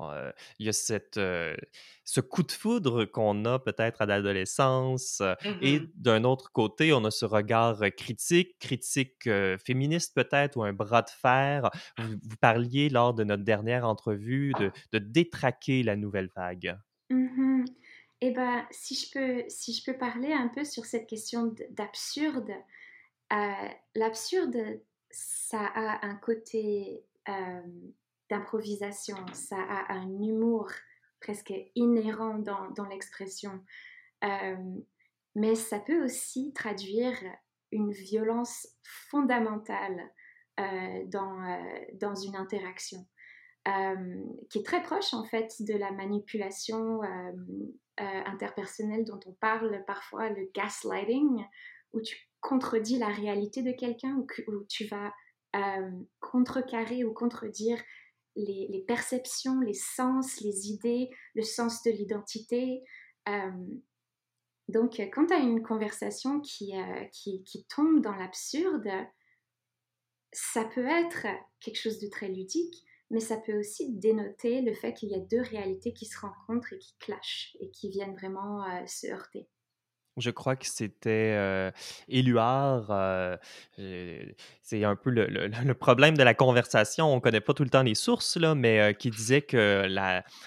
[0.01, 1.55] euh, il y a cette, euh,
[2.03, 5.89] ce coup de foudre qu'on a peut-être à l'adolescence, Mm et -hmm.
[5.95, 9.29] d'un autre côté, on a ce regard critique, critique
[9.65, 11.69] féministe peut-être, ou un bras de fer.
[11.97, 16.77] Vous, vous, parliez lors de notre dernière entrevue de, de détraquer la nouvelle vague.
[17.09, 17.53] Mm -hmm.
[18.25, 22.53] Eh ben, si je peux, si je peux parler un peu sur cette question d'absurde,
[23.33, 24.79] euh, l'absurde,
[25.12, 27.62] ça a un côté euh,
[28.29, 30.71] d'improvisation, ça a un humour
[31.19, 33.62] presque inhérent dans, dans l'expression,
[34.23, 34.55] euh,
[35.36, 37.17] mais ça peut aussi traduire
[37.73, 38.69] une violence
[39.09, 40.01] fondamentale
[41.07, 41.62] dans,
[41.95, 43.05] dans une interaction.
[44.49, 50.30] Qui est très proche en fait de la manipulation euh, interpersonnel dont on parle parfois,
[50.30, 51.45] le gaslighting,
[51.93, 55.13] où tu contredis la réalité de quelqu'un, où, tu vas
[55.56, 57.82] euh, contrecarrer ou contredire
[58.36, 62.84] les, perceptions, les sens, les idées, le sens de l'identité.
[63.30, 63.52] Euh,
[64.67, 68.89] donc, quand tu as une conversation euh, qui, qui tombe dans l'absurde,
[70.32, 71.28] ça peut être
[71.60, 75.19] quelque chose de très ludique, mais ça peut aussi dénoter le fait qu'il y a
[75.19, 79.47] deux réalités qui se rencontrent et qui clashent et qui viennent vraiment euh, se heurter.
[80.17, 81.71] Je crois que c'était euh,
[82.08, 82.88] Éluard.
[82.91, 83.36] Euh,
[84.62, 87.12] c'est un peu le, le, le, problème de la conversation.
[87.12, 89.88] On ne connaît pas tout le temps les sources, là, mais euh, qui disait que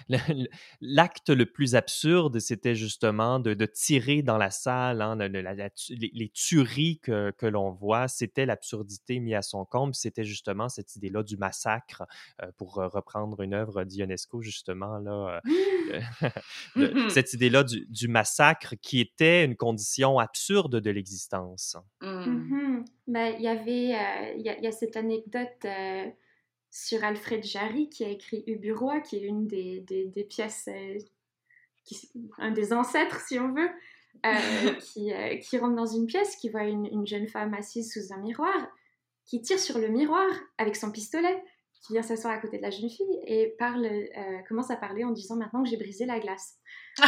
[0.80, 5.02] l'acte le plus absurde, c'était justement de, de, tirer dans la salle.
[5.02, 9.94] Hein, la, les, les, tueries que, que l'on voit, c'était l'absurdité mise à son comble.
[9.96, 12.04] C'était justement cette idée-là du massacre,
[12.40, 14.98] euh, pour reprendre une œuvre d'Ionesco, justement.
[14.98, 15.40] Là,
[16.76, 21.76] de, cette idée-là du, du massacre qui était une condition absurde de l'existence.
[22.00, 22.84] Mm -hmm.
[23.06, 26.06] ben, il, y avait, euh, il, y a, il y a cette anecdote euh,
[26.70, 30.98] sur Alfred Jarry qui a écrit Uburoi, qui est une des, des, des pièces, euh,
[31.84, 33.70] qui, un des ancêtres, si on veut,
[34.80, 38.18] qui, qui, rentre dans une pièce, qui voit une, une, jeune femme assise sous un
[38.18, 38.60] miroir,
[39.26, 41.38] qui tire sur le miroir avec son pistolet,
[41.82, 43.86] qui vient s'asseoir à côté de la jeune fille et parle,
[44.48, 46.58] commence à parler en disant maintenant que j'ai brisé la glace.
[47.00, 47.04] Euh,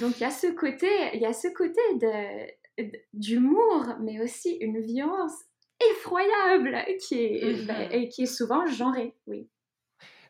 [0.00, 1.80] donc il y a ce côté, il y a ce côté
[3.12, 5.32] d'humour, mais aussi une violence
[5.92, 7.66] effroyable qui est, mm -hmm.
[7.66, 9.48] bah, et qui est souvent genrée, oui.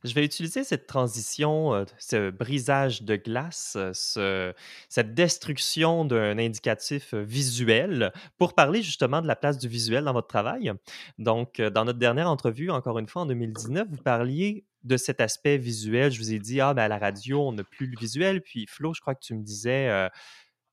[0.05, 4.55] Je vais utiliser cette transition, euh, ce brisage de glace, euh, ce-
[4.89, 10.13] cette destruction d'un indicatif euh, visuel pour parler justement de la place du visuel dans
[10.13, 10.73] votre travail.
[11.19, 15.21] Donc, euh, dans notre dernière entrevue, encore une fois en 2019, vous parliez de cet
[15.21, 16.13] aspect visuel.
[16.13, 18.43] Je vous ai dit, ah, ben à la radio, on n'a plus le visuel.
[18.43, 20.09] Puis, Flo, je crois que tu me disais, euh,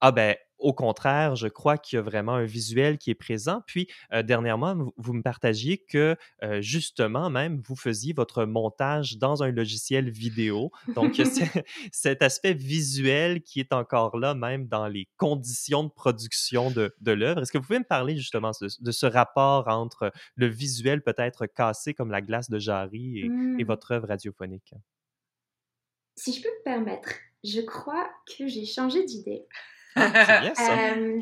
[0.01, 3.61] ah, ben au contraire, je crois qu'il y a vraiment un visuel qui est présent.
[3.67, 9.17] Puis, euh, dernièrement, vous, vous me partagiez que, euh, justement, même, vous faisiez votre montage
[9.17, 10.71] dans un logiciel vidéo.
[10.95, 11.21] Donc,
[11.91, 17.11] cet aspect visuel qui est encore là, même dans les conditions de production de, de
[17.11, 17.41] l'œuvre.
[17.41, 21.45] Est-ce que vous pouvez me parler justement de, de ce rapport entre le visuel peut-être
[21.47, 23.63] cassé comme la glace de Jarry et, et Hmm.
[23.63, 24.73] votre œuvre radiophonique?
[26.17, 27.09] Si je peux me permettre,
[27.43, 29.45] je crois que j'ai changé d'idée.
[29.95, 30.93] Bien ça.
[30.93, 31.21] Euh,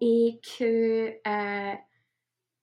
[0.00, 1.74] et que euh,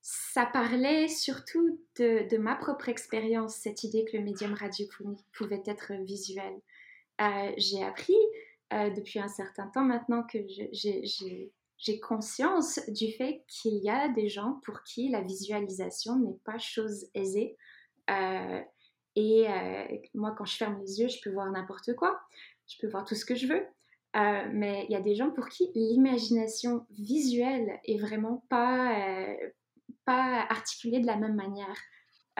[0.02, 5.63] ça parlait surtout de, de ma propre expérience, cette idée que le médium radiophonique pouvait
[5.65, 6.54] être visuel.
[7.21, 8.17] Euh, j'ai appris
[8.73, 11.52] euh, depuis un certain temps maintenant que j'ai-
[12.02, 17.06] conscience du fait qu'il y a des gens pour qui la visualisation n'est pas chose
[17.13, 17.56] aisée.
[18.10, 18.62] Euh,
[19.15, 19.47] et
[20.13, 22.19] moi, quand je ferme les yeux, je peux voir n'importe quoi.
[22.67, 23.65] Je peux voir tout ce que je veux.
[24.15, 29.35] Euh, mais il y a des gens pour qui l'imagination visuelle est vraiment pas, euh,
[30.05, 31.77] pas articulée de la même manière.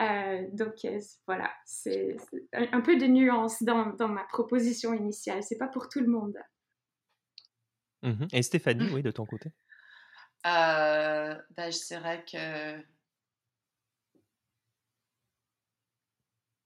[0.00, 2.16] Euh, donc euh, voilà, c'est
[2.52, 5.42] un, peu de nuance dans, dans ma proposition initiale.
[5.42, 6.38] C'est pas pour tout le monde.
[8.02, 8.28] Mhm.
[8.32, 9.52] Et Stéphanie, oui, de ton côté?
[10.46, 12.80] Euh, ben, je dirais que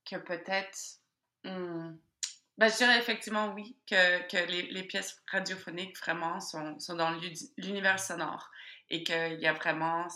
[0.04, 1.00] que peut-être
[1.44, 1.96] hmm,
[2.58, 7.10] ben, je dirais effectivement oui que, que les, pièces radiophoniques vraiment sont, sont dans
[7.56, 8.50] l'univers sonore.
[8.90, 10.06] Et qu'il y a vraiment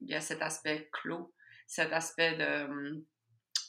[0.00, 1.32] y a cet aspect clos
[1.66, 2.36] cet aspect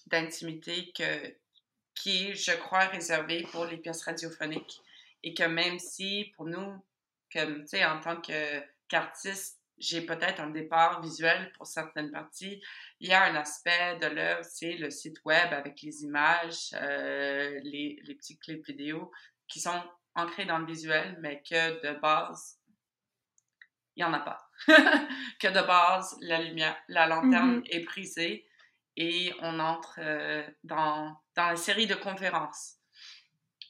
[0.08, 4.82] d'intimité qui est, je crois réservé pour les pièces radiophoniques.
[5.24, 6.84] Et que même si pour nous
[7.32, 12.62] comme en tant que qu'artiste j'ai peut-être un départ visuel pour certaines parties.
[13.00, 17.60] Il y a un aspect de l'œuvre, c'est le site web avec les images, euh,
[17.64, 19.12] les, les petits clips vidéo
[19.48, 19.82] qui sont
[20.16, 22.60] ancrés dans le visuel, mais que de base,
[23.96, 24.50] il n'y en a pas.
[25.40, 27.64] que de base, la lumière, la lanterne Mhm.
[27.70, 28.48] est brisée
[28.96, 32.78] et on entre euh, dans, dans la série de conférences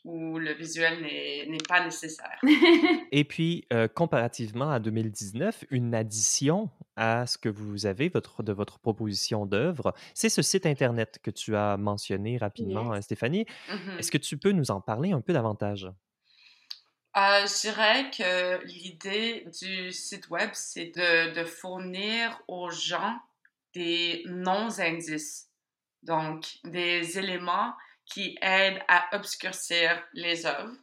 [0.03, 2.39] où le visuel n'est pas nécessaire.
[3.11, 8.51] Et puis, euh, comparativement à 2019, une addition à ce que vous avez votre, de
[8.51, 13.05] votre proposition d'œuvre, c'est ce site Internet que tu as mentionné rapidement, Yes.
[13.05, 13.45] Stéphanie.
[13.69, 13.99] Mhm.
[13.99, 15.89] Est-ce que tu peux nous en parler un peu davantage?
[17.15, 23.19] Euh, je dirais que l'idée du site web, c'est de, de fournir aux gens
[23.73, 25.49] des non-indices,
[26.01, 27.73] donc des éléments
[28.05, 30.75] qui aident à obscurcir les œuvres,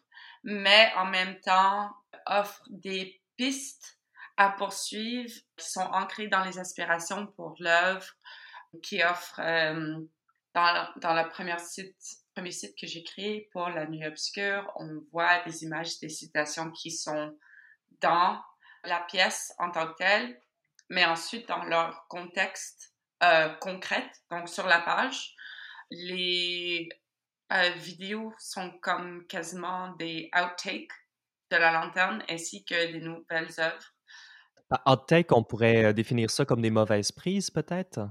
[0.43, 1.91] mais en même temps
[2.27, 3.99] offrent des pistes
[4.37, 8.07] à poursuivre qui sont ancrées dans les aspirations pour l'œuvre,
[8.83, 9.99] qui offrent euh,
[10.55, 11.97] dans, dans le premier site,
[12.35, 16.71] premier site que j'ai créé pour La Nuit Obscure, on voit des images, des citations
[16.71, 17.37] qui sont
[18.01, 18.41] dans
[18.85, 20.41] la pièce en tant que telle,
[20.89, 25.35] mais ensuite dans leur contexte euh, concret, donc sur la page.
[25.91, 26.89] Les
[27.53, 30.93] euh, vidéos sont comme quasiment des outtakes
[31.51, 33.95] de la lanterne ainsi que des nouvelles œuvres.
[34.87, 38.09] En take, on pourrait euh, définir ça comme des mauvaises prises, peut-être?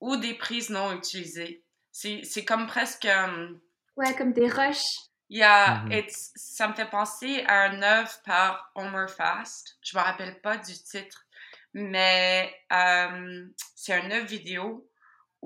[0.00, 1.64] ou des prises non utilisées.
[1.92, 3.06] C'est c'est comme presque...
[3.06, 3.60] um,
[3.96, 4.98] ouais, comme des rushs.
[5.28, 5.92] Il y a, Mhm.
[5.92, 9.78] it's- ça me fait penser à un œuvre par Homer Fast.
[9.82, 11.26] Je me rappelle pas du titre,
[11.72, 14.88] mais euh, c'est un œuvre vidéo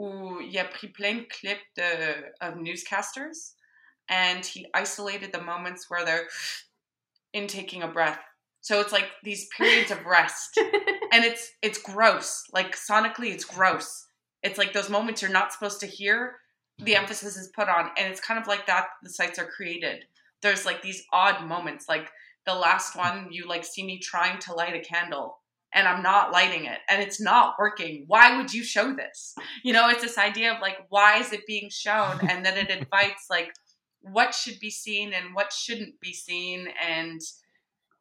[0.01, 3.53] où il a pris plein de clips de of newscasters
[4.09, 6.27] and he isolated the moments where they're
[7.33, 8.19] in taking a breath.
[8.63, 10.59] So it's like these periods of rest,
[11.13, 12.45] and it's it's gross.
[12.53, 14.07] Like sonically, it's gross.
[14.43, 16.37] It's like those moments you're not supposed to hear.
[16.79, 18.87] The emphasis is put on, and it's kind of like that.
[19.03, 20.05] The sites are created.
[20.43, 22.11] There's like these odd moments, like
[22.47, 23.29] the last one.
[23.31, 25.39] You like see me trying to light a candle,
[25.73, 28.05] and I'm not lighting it, and it's not working.
[28.07, 29.35] Why would you show this?
[29.63, 32.21] You know, it's this idea of like, why is it being shown?
[32.31, 33.53] And then it invites like
[34.03, 37.21] what should be seen and what shouldn't be seen, and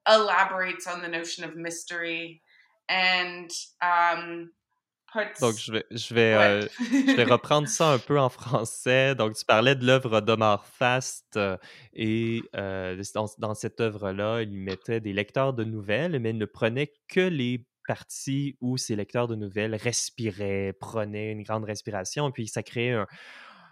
[0.08, 2.42] elaborates on the notion of mystery
[2.88, 3.52] and
[3.82, 4.52] um.
[5.42, 6.44] Donc, je vais, je vais, Ouais.
[6.44, 9.16] euh, je vais reprendre ça un peu en français.
[9.16, 11.58] Donc, tu parlais de l'œuvre d'Omar Fast euh,
[11.94, 16.46] et euh, dans, dans cette œuvre-là, il mettait des lecteurs de nouvelles, mais il ne
[16.46, 22.48] prenait que les parties où ces lecteurs de nouvelles respiraient, prenaient une grande respiration, puis
[22.48, 23.08] ça créait un,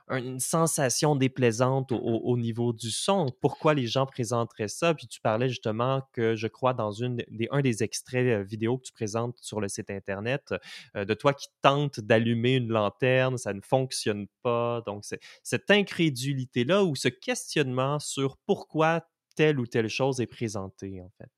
[0.09, 3.27] une sensation déplaisante au, niveau du son?
[3.41, 4.93] Pourquoi les gens présenteraient ça?
[4.93, 8.83] Puis tu parlais justement que, je crois, dans une des, un des extraits vidéo que
[8.83, 10.53] tu présentes sur le site Internet,
[10.95, 14.81] de toi qui tente d'allumer une lanterne, ça ne fonctionne pas.
[14.85, 19.01] Donc, c'est cette incrédulité-là ou ce questionnement sur pourquoi
[19.35, 21.29] telle ou telle chose est présentée, en fait?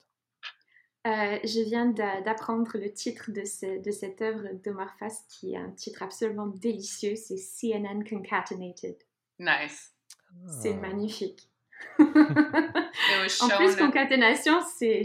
[1.08, 5.72] Euh, je viens d'apprendre le titre de, de cette œuvre d'Omar Fast, qui est un
[5.72, 8.98] titre absolument délicieux, c'est CNN Concatenated.
[9.40, 9.94] Nice.
[10.62, 10.88] C'est ah.
[10.88, 11.50] magnifique.
[12.00, 15.04] en plus, concaténation, c'est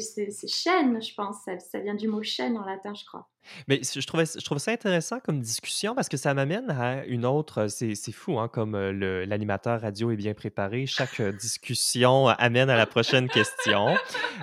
[0.48, 1.36] chaîne, je pense.
[1.44, 3.28] Ça, vient du mot chaîne en latin, je crois.
[3.68, 7.68] Mais je, trouvais, je ça intéressant comme discussion parce que ça m'amène à une autre.
[7.68, 10.86] C'est fou, hein, comme euh, l'animateur radio est bien préparé.
[10.86, 13.94] Chaque euh, discussion amène à la prochaine question.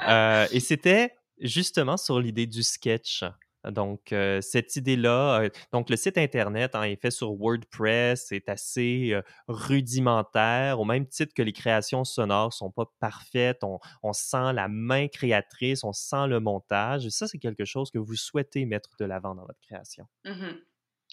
[0.08, 3.24] et c'était justement sur l'idée du sketch.
[3.64, 4.08] Donc,
[4.42, 9.16] cette idée-là, donc le site Internet, en effet, sur WordPress, est assez
[9.48, 13.60] rudimentaire, au même titre que les créations sonores sont pas parfaites.
[13.64, 17.06] On, sent la main créatrice, on sent le montage.
[17.06, 20.08] Et ça, c'est quelque chose que vous souhaitez mettre de l'avant dans votre création.
[20.26, 20.54] Mmh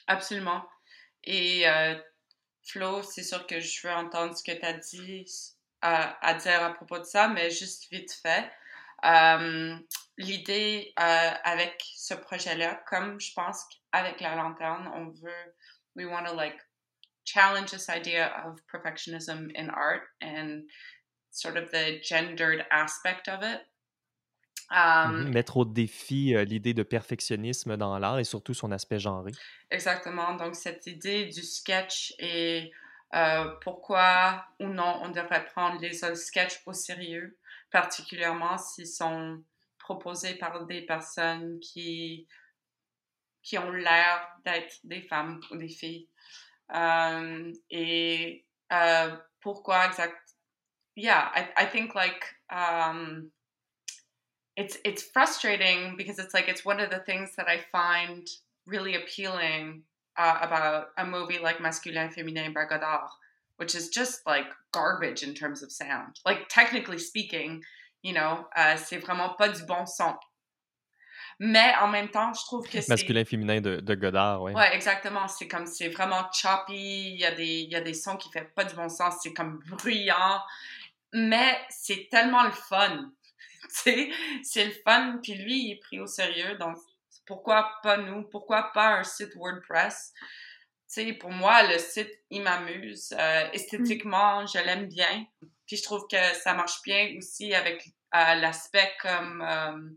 [0.06, 0.64] Absolument.
[1.24, 1.64] Et
[2.62, 5.26] Flo, c'est sûr que je veux entendre ce que tu as dit
[5.80, 8.50] à, dire à propos de ça, mais juste vite fait
[10.18, 15.54] l'idée euh, avec ce projet-là, comme je pense qu'avec la lanterne, on veut,
[15.96, 16.58] we want to like
[17.24, 20.62] challenge this idea of perfectionism in art and
[21.30, 23.60] sort of the gendered aspect of it.
[24.70, 29.30] Um, Mettre au défi euh, l'idée de perfectionnisme dans l'art et surtout son aspect genré.
[29.70, 30.34] Exactement.
[30.34, 32.70] Donc, cette idée du sketch et
[33.14, 37.38] euh, pourquoi ou non on devrait prendre les sketchs au sérieux,
[37.70, 39.42] particulièrement s'ils sont
[39.88, 42.26] proposés par des personnes qui,
[43.42, 46.06] qui ont l'air d'être des femmes ou des filles.
[46.70, 50.16] Um, et uh, pourquoi exact?
[50.94, 53.30] Yeah, I, I think like um,
[54.56, 58.28] it's it's frustrating because it's like it's one of the things that I find
[58.66, 59.84] really appealing
[60.18, 63.08] uh, about a movie like Masculin Féminin Godard,
[63.56, 66.20] which is just like garbage in terms of sound.
[66.26, 67.62] Like technically speaking,
[68.02, 70.14] You know, euh, c'est vraiment pas du bon son.
[71.40, 72.88] Mais en même temps, je trouve que c'est...
[72.88, 74.52] Masculin féminin de, de Godard, oui.
[74.54, 75.28] Oui, exactement.
[75.28, 77.12] C'est comme, c'est vraiment choppy.
[77.12, 78.88] Il y, a des, il y a des sons qui ne font pas du bon
[78.88, 79.18] sens.
[79.22, 80.42] C'est comme bruyant.
[81.12, 83.10] Mais c'est tellement le fun.
[83.62, 84.10] tu sais,
[84.42, 85.18] c'est le fun.
[85.22, 86.56] Puis lui, il est pris au sérieux.
[86.58, 86.76] Donc,
[87.24, 88.24] pourquoi pas nous?
[88.24, 90.12] Pourquoi pas un site WordPress?
[90.92, 93.14] Tu sais, pour moi, le site, il m'amuse.
[93.16, 95.24] Euh, esthétiquement, je l'aime bien.
[95.68, 99.90] Puis je trouve que ça marche bien aussi avec euh, l'aspect comme euh,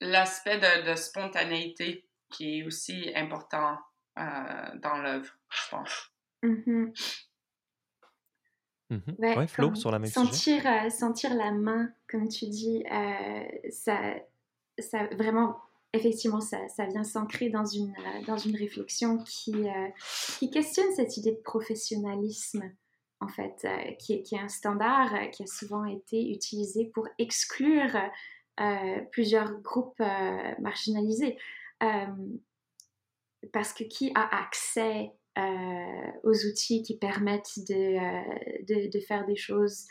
[0.00, 3.76] l'aspect de, spontanéité qui est aussi important
[4.18, 6.10] euh, dans l'œuvre, je pense.
[6.42, 7.20] Mm-hmm.
[8.92, 9.48] Mm-hmm.
[9.48, 12.82] Flo, sur la même sentir, sentir la main, comme tu dis,
[13.70, 14.14] ça,
[14.78, 15.60] ça vraiment
[15.92, 17.94] effectivement, ça, ça vient s'ancrer dans une,
[18.26, 19.66] dans une réflexion qui,
[20.38, 22.72] qui questionne cette idée de professionnalisme
[23.20, 27.96] en fait, euh, qui, est, un standard euh, qui a souvent été utilisé pour exclure
[28.60, 30.02] euh, plusieurs groupes
[30.58, 31.36] marginalisés.
[33.52, 35.12] parce que qui a accès
[36.24, 39.86] aux outils qui permettent de, faire des choses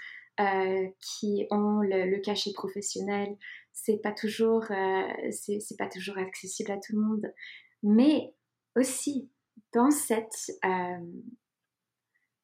[1.01, 3.35] qui ont le, cachet professionnel,
[3.73, 7.33] c'est pas c'est pas toujours accessible à tout le monde.
[7.81, 8.33] Mais
[8.75, 9.31] aussi
[9.73, 10.51] dans cette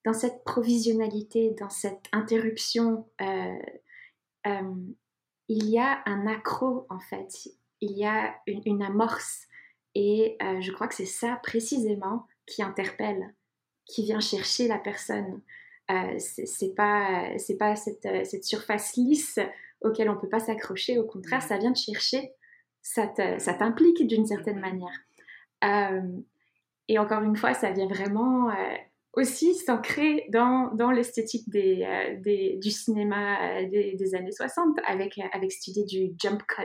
[0.06, 3.56] dans cette provisionnalité, dans cette interruption, euh,
[4.46, 4.76] euh,
[5.48, 7.50] il y a un accro en fait,
[7.82, 9.48] il y a une, amorce.
[9.96, 13.34] Et euh, je crois que c'est ça précisément qui interpelle,
[13.86, 15.42] qui vient chercher la personne.
[16.20, 19.40] c'est pas, c'est pas cette, cette, surface lisse
[19.82, 21.00] auquel on peut pas s'accrocher.
[21.00, 22.32] Au contraire, ça vient de chercher,
[22.82, 25.00] ça t'implique d'une certaine manière.
[26.88, 28.52] et encore une fois, ça vient vraiment
[29.16, 34.78] aussi s'ancrer dans, dans l'esthétique des, euh, des, du cinéma euh, des, des, années 60
[34.86, 36.64] avec, avec cette idée du jump cut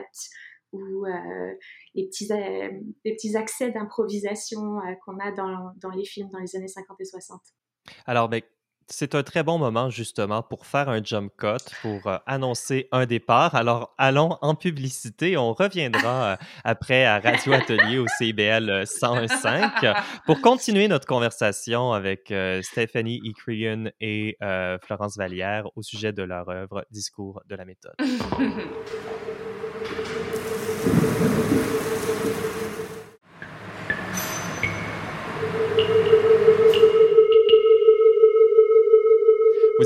[0.72, 1.54] ou euh,
[1.94, 6.68] les, petits, les petits accès d'improvisation qu'on a dans, dans, les films dans les années
[6.68, 7.40] 50 et 60.
[8.06, 8.40] Alors, ben,
[8.90, 13.06] c'est un très bon moment justement pour faire un jump cut, pour euh, annoncer un
[13.06, 13.54] départ.
[13.54, 15.36] Alors allons en publicité.
[15.36, 19.94] On reviendra euh, après à Radio Atelier au CBL 105 euh,
[20.26, 22.32] pour continuer notre conversation avec
[22.62, 24.36] Stephanie Ecrian et
[24.82, 27.94] Florence Vallière au sujet de leur œuvre Discours de la méthode.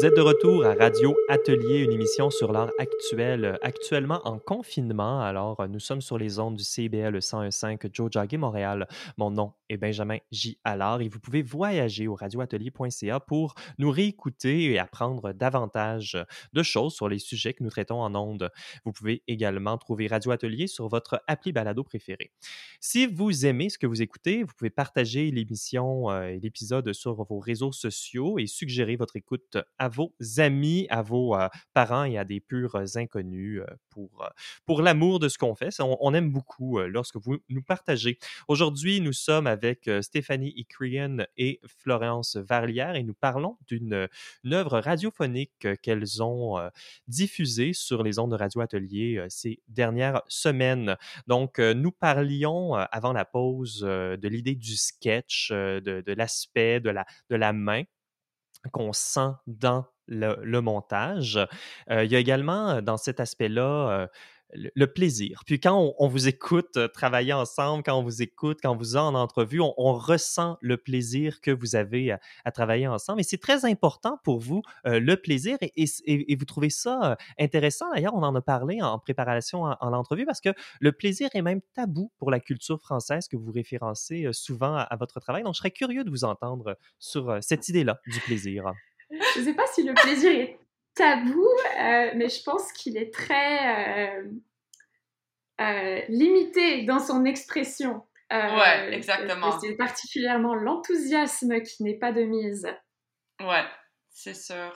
[0.02, 5.20] êtes de retour à Radio Atelier, une émission sur l'art actuel, euh, actuellement en confinement.
[5.20, 8.88] Alors, euh, nous sommes sur les ondes du CBL 101.5 Joe Jagger Montréal.
[9.18, 10.58] Mon nom est Benjamin J.
[10.64, 16.18] Allard et vous pouvez voyager au radioatelier.ca pour nous réécouter et apprendre davantage
[16.52, 18.50] de choses sur les sujets que nous traitons en ondes.
[18.84, 22.32] Vous pouvez également trouver Radio Atelier sur votre appli balado préféré.
[22.80, 27.22] Si vous aimez ce que vous écoutez, vous pouvez partager l'émission euh, et l'épisode sur
[27.22, 32.18] vos réseaux sociaux et suggérer votre écoute à vos amis, à vos euh, parents et
[32.18, 34.28] à des purs inconnus euh, pour,
[34.66, 35.80] pour l'amour de ce qu'on fait.
[35.80, 38.18] On, on, aime beaucoup lorsque vous nous partagez.
[38.48, 44.08] Aujourd'hui, nous sommes avec Stéphanie Icrian et Florence Varlière et nous parlons d'une
[44.46, 46.58] œuvre radiophonique qu'elles ont
[47.06, 50.96] diffusée sur les ondes de Radio Atelier ces dernières semaines.
[51.26, 57.06] Donc, nous parlions avant la pause de l'idée du sketch, de, de l'aspect, de la,
[57.30, 57.84] de la main
[58.72, 61.38] qu'on sent dans le, montage.
[61.90, 64.08] Euh, il y a également dans cet aspect-là
[64.52, 65.42] le, plaisir.
[65.46, 69.00] Puis quand on, vous écoute travailler ensemble, quand on vous écoute, quand on vous a
[69.00, 73.20] en entrevue, on, ressent le plaisir que vous avez à, à travailler ensemble.
[73.20, 75.56] Et c'est très important pour vous, euh, le plaisir.
[75.60, 77.90] Et, vous trouvez ça intéressant.
[77.94, 81.42] D'ailleurs, on en a parlé en préparation en, en l'entrevue parce que le plaisir est
[81.42, 85.42] même tabou pour la culture française que vous référencez souvent à, à votre travail.
[85.42, 88.72] Donc, je serais curieux de vous entendre sur cette idée-là du plaisir.
[89.10, 90.58] Je ne sais pas si le plaisir est
[90.94, 91.48] tabou,
[91.80, 94.30] euh, mais je pense qu'il est très euh,
[95.60, 98.06] euh, limité dans son expression.
[98.30, 99.58] ouais, exactement.
[99.60, 102.68] C'est particulièrement l'enthousiasme qui n'est pas de mise.
[103.40, 103.64] Ouais,
[104.10, 104.72] c'est sûr.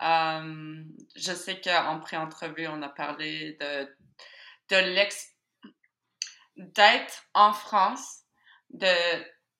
[0.00, 3.84] je sais qu'en pré-entrevue, on a parlé de,
[4.70, 5.32] de l'ex...
[6.56, 8.22] d'être en France,
[8.70, 8.86] de,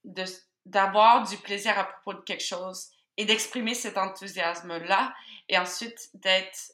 [0.05, 0.25] de,
[0.65, 5.15] d'avoir du plaisir à propos de quelque chose et d'exprimer cet enthousiasme-là
[5.49, 6.73] et ensuite d'être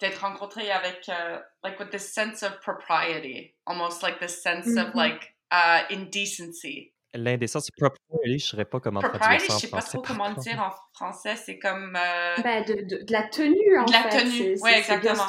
[0.00, 4.76] d'être rencontré avec uh, like with this sense of propriety almost like this sense mm
[4.76, 4.82] -hmm.
[4.82, 5.12] of mm-hmm.
[5.12, 9.60] like uh, indecency L'indécence, propriety, je ne saurais pas comment propriety, traduire ça en je
[9.62, 11.36] sais pas trop comment le dire en français.
[11.36, 11.96] C'est comme...
[11.96, 12.42] Euh...
[12.42, 14.08] Ben, de, de, de, la tenue, en de fait.
[14.08, 15.26] De la tenue, oui, exactement.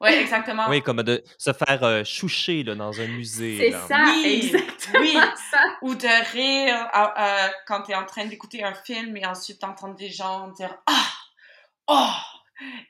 [0.00, 0.68] Oui, exactement.
[0.68, 3.56] Oui, comme de se faire euh, choucher là, dans un musée.
[3.58, 5.16] C'est ça, oui, exactement oui.
[5.50, 5.58] ça.
[5.82, 9.94] Ou de rire euh, quand tu es en train d'écouter un film et ensuite t'entends
[9.94, 11.06] des gens dire «Ah!
[11.88, 12.10] Oh!»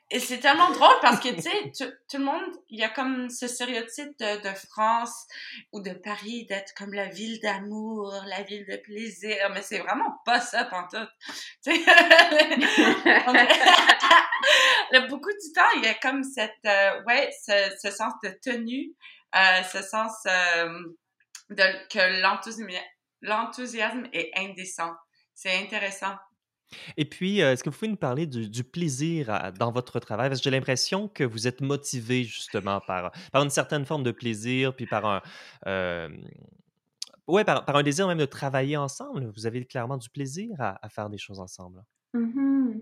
[0.09, 1.71] Et c'est tellement drôle parce que, tu sais,
[2.09, 5.27] tout le monde, il y a comme ce stéréotype de, France
[5.73, 10.21] ou de Paris d'être comme la ville d'amour, la ville de plaisir, mais c'est vraiment
[10.25, 11.09] pas ça, pantoute.
[11.63, 11.83] Tu sais,
[15.09, 18.93] beaucoup du temps, il y a comme cette, euh, ouais, ce, ce, sens de tenue,
[19.35, 20.79] euh, ce sens euh,
[21.49, 22.21] de, que
[23.21, 24.93] l'enthousiasme est indécent.
[25.33, 26.15] C'est intéressant.
[26.97, 30.29] Et puis, est-ce que vous pouvez nous parler du, plaisir dans votre travail?
[30.29, 34.11] Parce que j'ai l'impression que vous êtes motivé justement par, par une certaine forme de
[34.11, 35.21] plaisir, puis par un...
[35.67, 36.09] Euh,
[37.27, 39.31] ouais, par, un désir même de travailler ensemble.
[39.35, 41.83] Vous avez clairement du plaisir à, faire des choses ensemble.
[42.13, 42.81] Mm -hmm.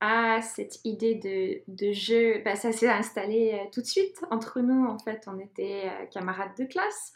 [0.00, 1.14] Ah, cette idée
[1.66, 4.84] de, jeu, ben, ça s'est installé euh, tout de suite entre nous.
[4.84, 7.12] En fait, on était euh, camarades de classe.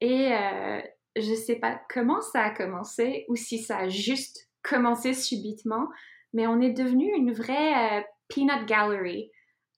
[0.00, 0.82] Et euh,
[1.16, 5.88] je sais pas comment ça a commencé ou si ça a juste commencé subitement,
[6.32, 9.30] mais on est devenu une vraie euh, peanut gallery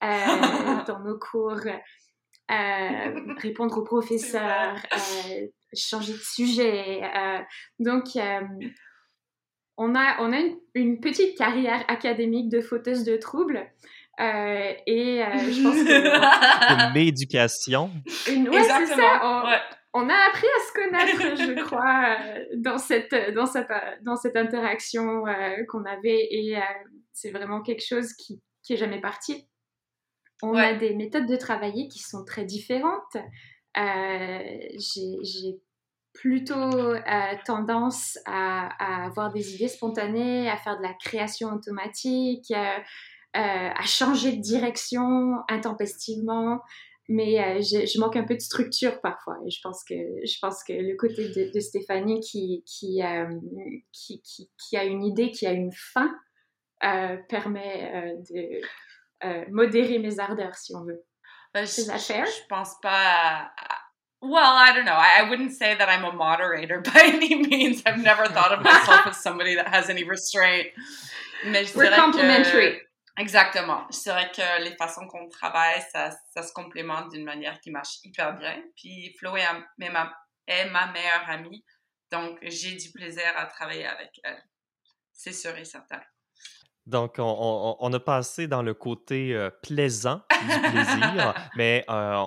[0.03, 0.07] euh,
[0.87, 1.67] dans nos cours.
[2.51, 7.01] Euh, répondre aux professeurs, euh, changer de sujet.
[7.79, 8.07] donc,
[9.77, 13.71] on a, on a une, une, petite carrière académique de fauteuse de troubles.
[14.19, 16.91] et je pense que...
[16.91, 17.93] Une éducation.
[18.29, 19.21] Une, ouais, c'est ça.
[19.23, 19.61] On, ouais
[19.93, 23.69] on a appris à se connaître, je crois, euh, dans cette, dans cette,
[24.03, 26.61] dans cette interaction euh, qu'on avait et euh,
[27.13, 29.49] c'est vraiment quelque chose qui, qui est jamais parti.
[30.43, 30.65] On ouais.
[30.65, 33.17] a des méthodes de travailler qui sont très différentes.
[33.77, 35.61] J'ai
[36.15, 36.95] plutôt
[37.45, 42.51] tendance à, à, avoir des idées spontanées, à faire de la création automatique,
[43.35, 46.63] à changer de direction intempestivement
[47.11, 49.37] mais euh, je, je, manque un peu de structure parfois.
[49.45, 53.27] Et je pense que, je pense que le côté de, de Stéphanie qui, qui, euh,
[53.93, 56.15] qui, qui, qui, a une idée, qui a une fin,
[56.85, 61.03] euh, permet de modérer mes ardeurs, si on veut.
[61.53, 63.51] Ben, je, je pense pas à...
[64.23, 64.95] Well, I don't know.
[64.95, 67.83] I, I wouldn't say that I'm a moderator by any means.
[67.85, 70.69] I've never thought of myself as somebody that has any restraint.
[71.45, 72.73] Mais je We're complimentary.
[72.73, 72.90] Que...
[73.21, 73.87] Exactement.
[73.91, 77.99] C'est vrai que les façons qu'on travaille, ça, ça se complémente d'une manière qui marche
[78.03, 78.63] hyper bien.
[78.75, 81.63] Puis Flo est, ma meilleure amie,
[82.11, 84.43] donc j'ai du plaisir à travailler avec elle.
[85.13, 86.01] c'est sûr et certain.
[86.91, 92.25] Donc, on, a passé dans le côté euh, plaisant du plaisir, mais euh,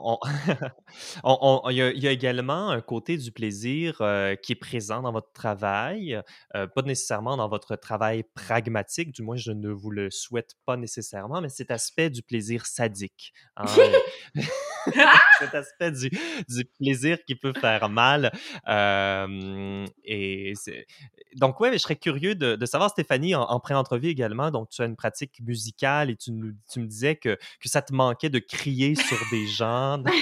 [1.69, 6.17] il, y a, également un côté du plaisir euh, qui est présent dans votre travail,
[6.53, 11.41] pas nécessairement dans votre travail pragmatique, du moins je ne vous le souhaite pas nécessairement,
[11.41, 13.33] mais cet aspect du plaisir sadique.
[13.57, 13.65] Hein,
[15.39, 16.11] cet aspect du,
[16.79, 18.31] plaisir qui peut faire mal.
[20.03, 20.53] et
[21.35, 24.95] donc, ouais, je serais curieux de, savoir, Stéphanie, en, pré-entrevue également, donc tu as une
[24.95, 26.31] pratique musicale et tu,
[26.71, 30.03] tu me disais que, que ça te manquait de crier sur des gens.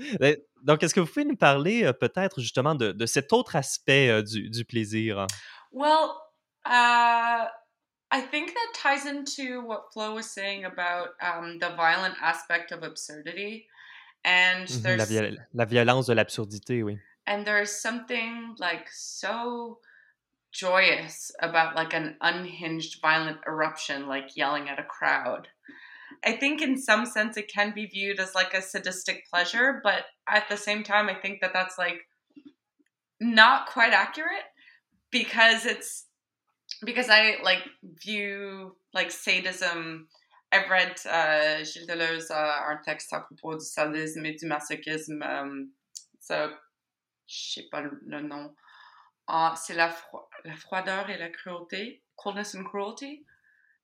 [0.62, 4.08] donc, est-ce que vous pouvez nous parler euh, peut-être justement de, de, cet autre aspect
[4.08, 5.26] euh, du, du, plaisir?
[5.72, 6.10] Well,
[6.66, 7.46] uh...
[8.10, 12.82] I think that ties into what Flo was saying about um, the violent aspect of
[12.82, 13.66] absurdity.
[14.24, 16.98] And mm-hmm, there's, la, viol la violence de l'absurdité, oui.
[17.26, 19.78] And there's something like so
[20.52, 25.48] joyous about like an unhinged violent eruption, like yelling at a crowd.
[26.24, 30.04] I think in some sense it can be viewed as like a sadistic pleasure, but
[30.28, 32.00] at the same time, I think that that's like
[33.20, 34.44] not quite accurate
[35.10, 36.06] because it's
[36.84, 40.08] because I like view like sadism.
[40.52, 45.22] I've read uh, Gilles Deleuze uh, un texte à propos du sadisme et du masochisme.
[45.22, 45.70] Um,
[46.18, 46.50] ça,
[47.26, 48.54] je sais pas le nom.
[49.28, 52.02] Ah, c'est la, fro la froideur et la cruauté.
[52.16, 53.24] Coldness and cruelty.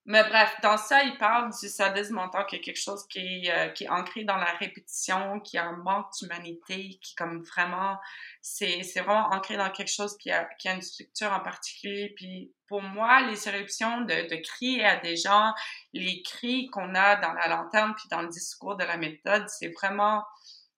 [0.08, 3.50] Mais bref, dans ça, il parle du sadisme en tant que quelque chose qui est,
[3.50, 7.98] euh, qui est ancré dans la répétition, qui a un manque d'humanité, qui comme vraiment,
[8.40, 12.12] c'est, vraiment ancré dans quelque chose qui a, qui a une structure en particulier.
[12.14, 15.52] Puis pour moi, les éruptions de, de crier à des gens,
[15.92, 19.72] les cris qu'on a dans la lanterne puis dans le discours de la méthode, c'est
[19.72, 20.24] vraiment,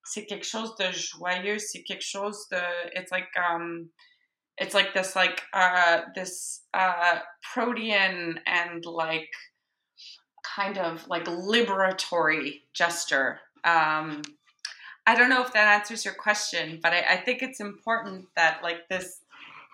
[0.03, 3.89] c'est quelque chose de joyeux, c'est quelque chose de, it's like, um,
[4.59, 7.19] it's like this like uh this uh
[7.53, 9.29] protean and like
[10.43, 14.21] kind of like liberatory gesture um
[15.07, 18.59] i don't know if that answers your question but I, I think it's important that
[18.63, 19.21] like this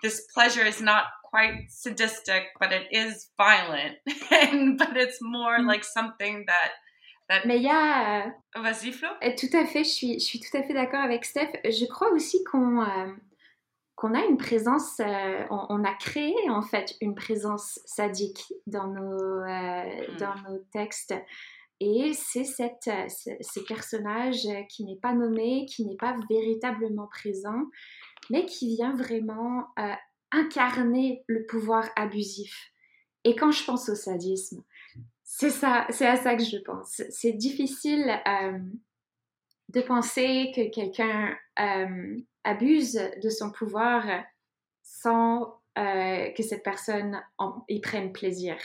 [0.02, 3.96] this pleasure is not quite sadistic but it is violent
[4.30, 5.66] and but it's more mm.
[5.66, 6.72] like something that
[7.28, 7.44] that...
[7.44, 8.32] Mais il y a.
[8.54, 9.08] Vas-y, Flo.
[9.36, 11.50] Tout à fait, je suis, je suis tout à fait d'accord avec Steph.
[11.64, 13.06] Je crois aussi qu'on euh,
[13.96, 19.40] qu'on a une présence, euh, on, a créé en fait une présence sadique dans nos,
[19.40, 20.16] euh, hmm.
[20.18, 21.14] dans nos textes.
[21.80, 27.64] Et c'est cette, euh, ce, personnage qui n'est pas nommé, qui n'est pas véritablement présent,
[28.30, 29.66] mais qui vient vraiment
[30.30, 32.70] incarner le pouvoir abusif.
[33.24, 34.62] Et quand je pense au sadisme,
[35.24, 37.02] c'est ça, c'est à ça que je pense.
[37.10, 38.10] C'est difficile
[39.68, 41.36] de penser que quelqu'un
[42.44, 44.04] abuse de son pouvoir
[44.82, 47.20] sans euh, que cette personne
[47.68, 48.56] y prenne plaisir.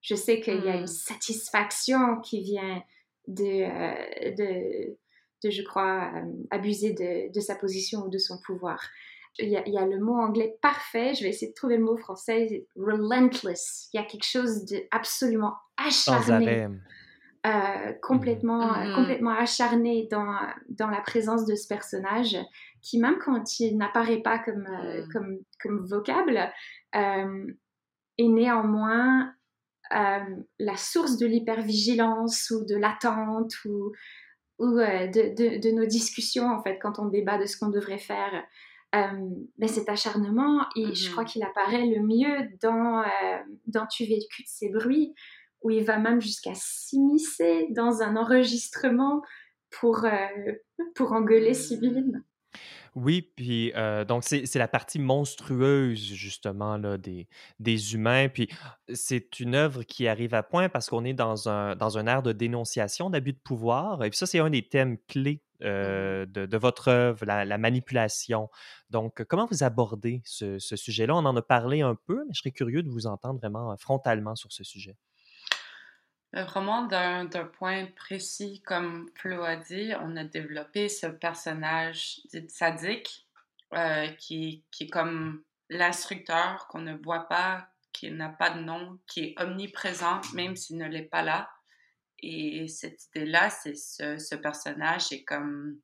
[0.00, 0.86] Je sais qu'il y a une hmm.
[0.86, 2.82] satisfaction qui vient
[3.26, 4.96] de, euh, de,
[5.42, 8.80] de, je crois, euh, abuser de, de, sa position ou de son pouvoir.
[9.38, 11.76] Il y, a, il y, a, le mot anglais parfait, je vais essayer de trouver
[11.76, 13.90] le mot français, relentless.
[13.92, 16.68] Il y a quelque chose d'absolument acharné.
[17.46, 18.94] Euh, complètement, mm-hmm.
[18.94, 20.34] complètement acharné dans,
[20.70, 22.38] dans la présence de ce personnage
[22.80, 25.08] qui, même quand il n'apparaît pas comme, euh, mm.
[25.12, 26.38] comme, comme, vocable,
[26.94, 27.46] euh,
[28.16, 29.34] est néanmoins
[29.90, 33.92] la source de l'hypervigilance ou de l'attente ou,
[34.58, 37.98] ou de, de, de, nos discussions, en fait, quand on débat de ce qu'on devrait
[37.98, 38.42] faire.
[39.58, 41.26] mais cet acharnement, et je crois mm-hmm.
[41.26, 43.04] qu'il apparaît le mieux dans,
[43.66, 45.14] dans Tu vécu de ces bruits,
[45.64, 49.22] où il va même jusqu'à s'immiscer dans un enregistrement
[49.70, 50.52] pour, euh,
[50.94, 52.22] pour engueuler Sibylline.
[52.94, 57.26] Oui, puis euh, donc c'est la partie monstrueuse justement là, des,
[57.58, 58.28] des humains.
[58.28, 58.48] Puis
[58.92, 62.22] c'est une œuvre qui arrive à point parce qu'on est dans un, dans un ère
[62.22, 64.04] de dénonciation d'abus de pouvoir.
[64.04, 67.58] Et puis ça, c'est un des thèmes clés euh, de, de, votre œuvre, la, la,
[67.58, 68.48] manipulation.
[68.90, 71.16] Donc, comment vous abordez ce, ce sujet-là?
[71.16, 74.36] On en a parlé un peu, mais je serais curieux de vous entendre vraiment frontalement
[74.36, 74.96] sur ce sujet.
[76.34, 83.28] Vraiment, d'un point précis, comme Flo a dit, on a développé ce personnage dit sadique
[83.72, 88.98] euh, qui, qui est comme l'instructeur qu'on ne voit pas, qui n'a pas de nom,
[89.06, 91.48] qui est omniprésent, même s'il ne l'est pas là.
[92.18, 95.78] Et cette idée-là, c'est ce, personnage est comme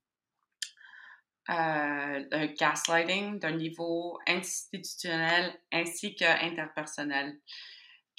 [1.49, 7.39] euh, un gaslighting d'un niveau institutionnel ainsi qu'interpersonnel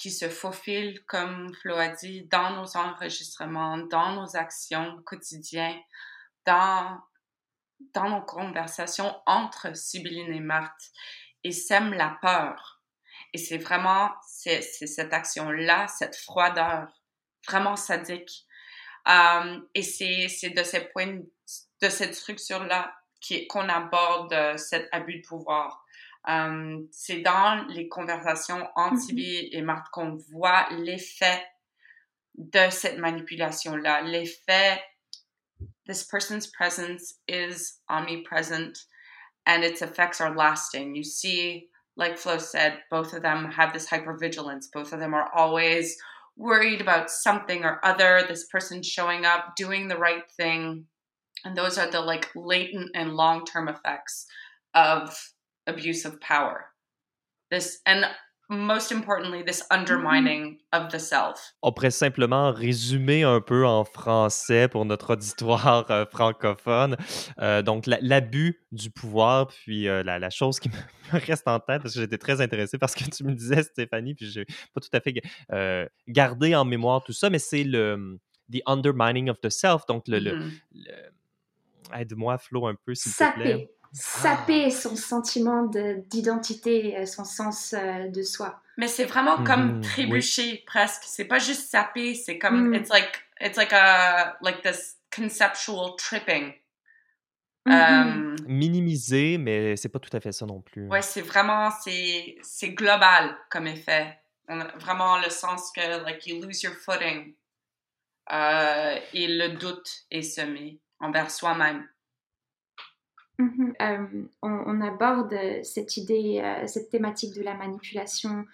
[0.02, 5.80] qui se faufile, comme Flo a dit, dans nos enregistrements, dans nos actions quotidiennes,
[6.44, 7.00] dans,
[7.94, 10.90] dans nos conversations entre Sibylline et Marthe,
[11.44, 12.82] et sème la peur.
[13.32, 16.88] Et c'est vraiment cette action-là, cette froideur,
[17.48, 18.48] vraiment sadique.
[19.06, 21.20] Um, et c'est, c'est de ces points,
[21.82, 22.92] de cette structure-là
[23.50, 25.86] qu'on aborde euh, cet abus de pouvoir.
[26.28, 29.00] Um, c'est dans les conversations entre Mhm.
[29.02, 31.44] Sibyl et Marthe qu'on voit l'effet
[32.38, 34.80] de cette manipulation-là, l'effet
[35.88, 38.78] this person's presence is omnipresent
[39.46, 40.96] and its effects are lasting.
[40.96, 41.68] You see,
[41.98, 44.68] like Flo said, both of them have this hypervigilance.
[44.72, 45.98] Both of them are always
[46.38, 50.86] worried about something or other, this person showing up, doing the right thing.
[51.44, 54.28] And those are the like latent and long term effects
[54.76, 55.34] of
[55.72, 56.60] abuse of power.
[57.50, 58.06] This, and
[58.50, 61.54] most importantly, this undermining of the self.
[61.62, 66.98] On pourrait simplement résumer un peu en français pour notre auditoire euh, francophone.
[67.40, 70.70] Euh, donc, la- l'abus du pouvoir, puis euh, la, la chose qui
[71.14, 74.16] me reste en tête, parce que j'étais très intéressé parce que tu me disais, Stéphanie,
[74.16, 75.14] puis j'ai pas tout à fait
[75.54, 78.20] euh, gardé en mémoire tout ça, mais c'est le
[78.52, 79.86] the undermining of the self.
[79.88, 80.52] Donc, le, le- Mhm.
[80.74, 83.70] le- aide-moi, Flo, un peu, s'il te plaît.
[83.94, 88.62] Saper, saper son sentiment de- d'identité, euh, son sens euh, de soi.
[88.78, 91.04] Mais c'est vraiment comme Mhm, trébucher presque.
[91.06, 92.76] C'est pas juste saper, c'est comme Mm.
[92.76, 96.54] it's like it's like a like this conceptual tripping.
[97.66, 97.74] Mhm.
[97.74, 100.88] Um, Minimiser, mais c'est pas tout à fait ça non plus.
[100.88, 104.18] ouais, c'est vraiment c'est c'est global comme effet.
[104.48, 107.34] On a vraiment le sens que like you lose your footing
[108.32, 111.88] euh, et le doute est semé envers soi-même.
[113.42, 113.74] Mhm.
[113.82, 118.46] Euh, on, aborde cette idée, euh, cette thématique de la manipulation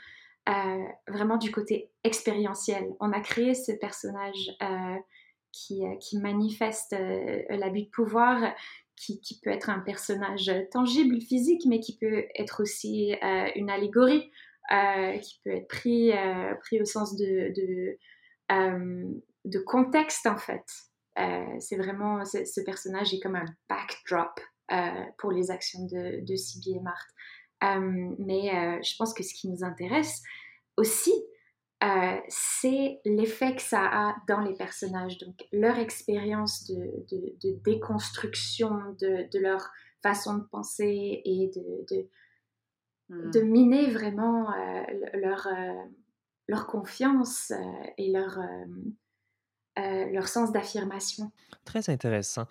[0.47, 2.85] euh, vraiment du côté expérientiel.
[3.01, 4.95] On a créé ce personnage euh,
[5.51, 8.53] qui, euh, manifeste euh, l'abus de pouvoir,
[8.95, 14.31] qui, peut être un personnage tangible, physique, mais qui peut être aussi euh, une allégorie,
[14.71, 17.97] euh, qui peut être pris, euh, au sens de, de,
[18.53, 20.63] euh, contexte en fait.
[21.19, 24.56] Euh, c'est vraiment, ce, personnage est comme un backdrop euh,
[25.17, 27.09] pour les actions de, de Sibyl et Marthe.
[27.63, 30.21] Euh, mais euh, je pense que ce qui nous intéresse
[30.77, 31.13] aussi,
[31.83, 35.17] euh, c'est l'effet que ça a dans les personnages.
[35.19, 36.75] Donc, leur expérience de,
[37.11, 39.69] de- de déconstruction de, de leur
[40.03, 42.09] façon de penser et de, de,
[43.31, 45.83] de miner vraiment euh, le- leur, euh,
[46.47, 48.37] leur confiance euh, et leur,
[49.79, 51.31] euh, leur sens d'affirmation.
[51.65, 52.45] Très intéressant.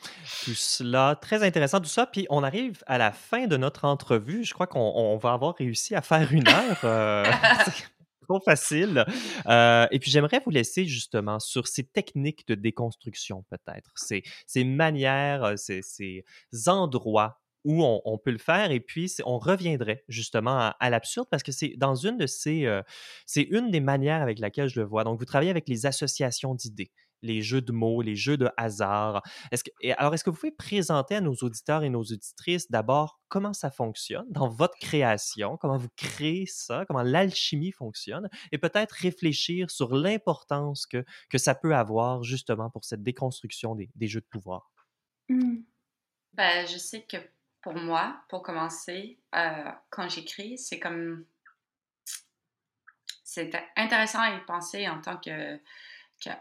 [0.45, 2.07] Tout cela, très intéressant tout ça.
[2.07, 4.45] Puis on arrive à la fin de notre entrevue.
[4.45, 6.81] Je crois qu'on on va avoir réussi à faire une heure.
[6.85, 7.25] euh,
[7.65, 7.73] c'est
[8.27, 9.05] trop facile.
[9.47, 14.65] Euh, et puis j'aimerais vous laisser justement sur ces techniques de déconstruction peut-être, ces, ces
[14.65, 16.25] manières, euh, ces, ces
[16.67, 21.27] endroits où on, on peut le faire et puis on reviendrait justement à, à l'absurde
[21.31, 22.81] parce que c'est dans une de ces, euh,
[23.27, 25.03] c'est une des manières avec laquelle je le vois.
[25.03, 26.93] Donc vous travaillez avec les associations d'idées
[27.23, 29.23] les jeux de mots, les jeux de hasard.
[29.51, 32.71] Est-ce que, et alors, est-ce que vous pouvez présenter à nos auditeurs et nos auditrices
[32.71, 38.59] d'abord comment ça fonctionne dans votre création, comment vous créez ça, comment l'alchimie fonctionne, et
[38.59, 44.07] peut-être réfléchir sur l'importance que, que ça peut avoir justement pour cette déconstruction des, des
[44.09, 44.71] jeux de pouvoir?
[45.29, 45.59] Mm.
[46.35, 47.17] Ben, je sais que
[47.63, 51.25] pour moi, pour commencer, euh, quand j'écris, c'est comme.
[53.25, 55.61] C'est intéressant à y penser en tant que, que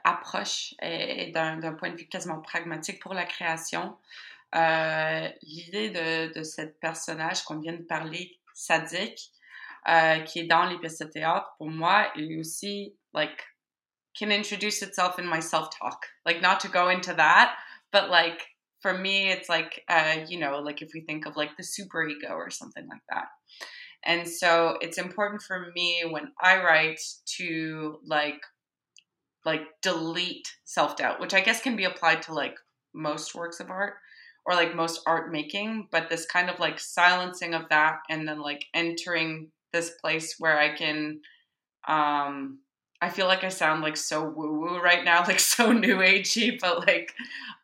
[0.04, 3.98] approche et, et d'un point de vue quasiment pragmatique pour la création.
[4.56, 9.32] Euh, L'idée de, de ce personnage qu'on vient de parler, sadique,
[9.88, 13.46] euh, qui est dans les pièces de théâtre, pour moi, est aussi, like,
[14.18, 16.06] can introduce itself in my self-talk.
[16.26, 17.56] Like, not to go into that,
[17.92, 18.42] but like,
[18.82, 22.08] for me, it's like, uh, you know, like if we think of like the super
[22.08, 23.26] ego or something like that.
[24.06, 27.00] And so it's important for me when I write
[27.38, 28.40] to like,
[29.46, 32.56] like delete self doubt, which I guess can be applied to like
[32.94, 33.96] most works of art
[34.46, 38.40] or like most art making, but this kind of like silencing of that and then
[38.40, 41.20] like entering this place where I can,
[41.88, 42.60] um,
[43.02, 46.60] I feel like I sound like so woo woo right now, like so new agey,
[46.60, 47.14] but like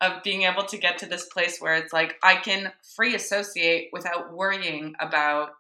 [0.02, 3.90] of being able to get to this place where it's like I can free associate
[3.92, 5.52] without worrying about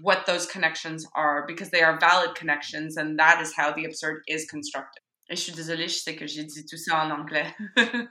[0.00, 4.22] what those connections are because they are valid connections and that is how the absurd
[4.26, 5.00] is constructed.
[5.30, 7.46] Et je suis désolée, je sais que j'ai dit tout ça en anglais.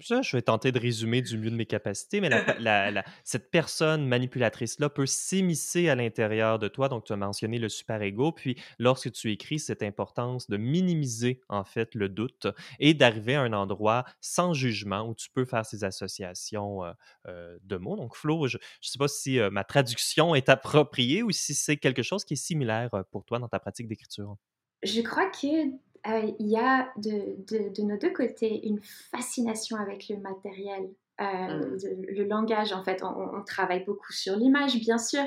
[0.00, 3.04] Ça, je vais tenter de résumer du mieux de mes capacités, mais la- la- la-
[3.22, 6.88] cette personne manipulatrice-là peut s'immiscer à l'intérieur de toi.
[6.88, 8.32] Donc, tu as mentionné le super-ego.
[8.32, 12.46] Puis, lorsque tu écris, cette importance de minimiser, en fait, le doute
[12.80, 16.92] et d'arriver à un endroit sans jugement où tu peux faire ces associations euh,
[17.26, 17.96] euh, de mots.
[17.96, 21.76] Donc, Flo, je ne sais pas si euh, ma traduction est appropriée ou si c'est
[21.76, 24.36] quelque chose qui est similaire pour toi dans ta pratique d'écriture.
[24.82, 25.72] Je crois que
[26.06, 30.90] euh, il y a de, de, de, nos deux côtés une fascination avec le matériel,
[31.20, 31.78] euh, Mm.
[31.78, 33.02] de- le langage en fait.
[33.02, 35.22] On, travaille beaucoup sur l'image, bien sûr,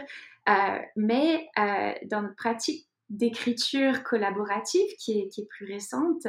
[0.49, 1.47] euh, mais
[2.05, 6.27] dans notre pratique d'écriture collaborative qui est, qui est plus récente,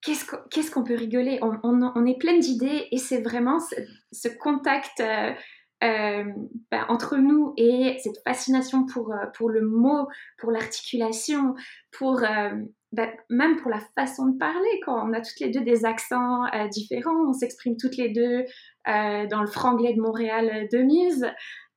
[0.00, 1.38] qu'est-ce qu'on qu'est-ce qu'on peut rigoler?
[1.42, 3.74] On, on- on est plein d'idées et c'est vraiment ce,
[4.12, 5.32] ce contact euh,
[5.80, 10.08] ben, entre nous et cette fascination pour, pour le mot,
[10.38, 11.54] pour l'articulation,
[11.92, 12.50] pour euh,
[12.92, 14.80] ben, même pour la façon de parler.
[14.84, 18.44] Quand on a toutes les deux des accents euh, différents, on s'exprime toutes les deux
[18.88, 21.26] euh, dans le franglais de Montréal euh, de mise.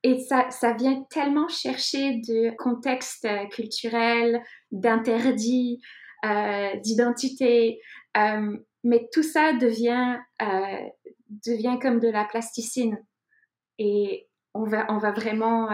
[0.02, 4.42] Et ça, ça vient tellement chercher de contexte culturel,
[4.72, 5.80] d'interdit,
[6.82, 7.80] d'identité.
[8.16, 10.18] Mais tout ça devient,
[11.46, 12.98] devient comme de la plasticine.
[13.78, 15.68] Et on va, on va vraiment...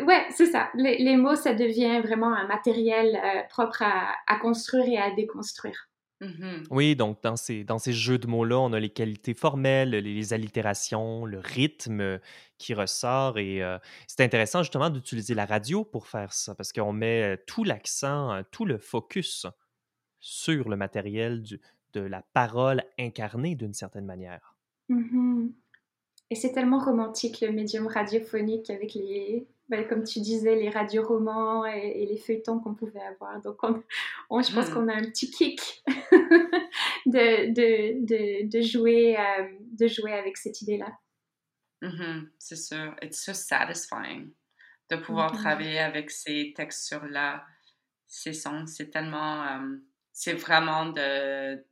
[0.00, 0.70] ouais, c'est ça.
[0.74, 5.14] Les, les mots, ça devient vraiment un matériel euh, propre à, à construire et à
[5.14, 5.88] déconstruire.
[6.20, 6.62] Mhm.
[6.70, 10.00] Oui, donc dans ces, dans ces jeux de mots-là, on a les qualités formelles, les,
[10.00, 12.18] les allitérations, le rythme euh,
[12.58, 13.38] qui ressort.
[13.38, 17.64] Et euh, c'est intéressant justement d'utiliser la radio pour faire ça, parce qu'on met tout
[17.64, 19.46] l'accent, tout le focus
[20.20, 21.60] sur le matériel du-
[21.92, 24.54] de la parole incarnée d'une certaine manière.
[24.88, 25.52] Mhm.
[26.30, 31.64] Et c'est tellement romantique le médium radiophonique avec les, ben, comme tu disais, les radioromans
[31.66, 33.40] et, et les feuilletons qu'on pouvait avoir.
[33.40, 33.82] Donc, on,
[34.30, 34.74] on- je pense Mhm.
[34.74, 35.82] qu'on a un petit kick
[37.06, 39.48] de, de, de, de jouer, euh,
[39.80, 40.92] de jouer avec cette idée-là.
[41.80, 42.94] Mhm, C'est sûr.
[43.02, 44.32] It's so satisfying
[44.90, 45.38] de pouvoir Mhm.
[45.38, 47.44] travailler avec ces textures-là,
[48.06, 48.66] ces sons.
[48.66, 49.42] C'est tellement.
[49.44, 49.76] euh,
[50.12, 51.64] c'est vraiment de.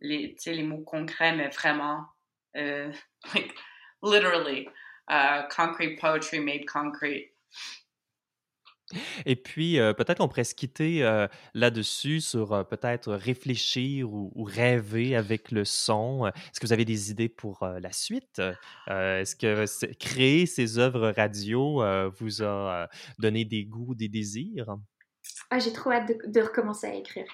[0.00, 2.06] Les, les mots concrets, mais vraiment.
[2.56, 2.92] euh,
[3.34, 3.54] like,
[4.02, 4.68] literally.
[5.08, 7.32] Uh, concrete poetry made concrete.
[9.24, 14.30] Et puis, euh, peut-être qu'on pourrait se quitter euh, là-dessus sur euh, peut-être réfléchir ou,
[14.34, 16.26] ou rêver avec le son.
[16.26, 18.40] Euh, Est-ce que vous avez des idées pour euh, la suite?
[18.88, 22.86] Euh, Est-ce que créer ces œuvres radio euh, vous a euh,
[23.18, 24.76] donné des goûts, des désirs?
[25.50, 27.24] Ah, j'ai trop hâte de, de recommencer à écrire.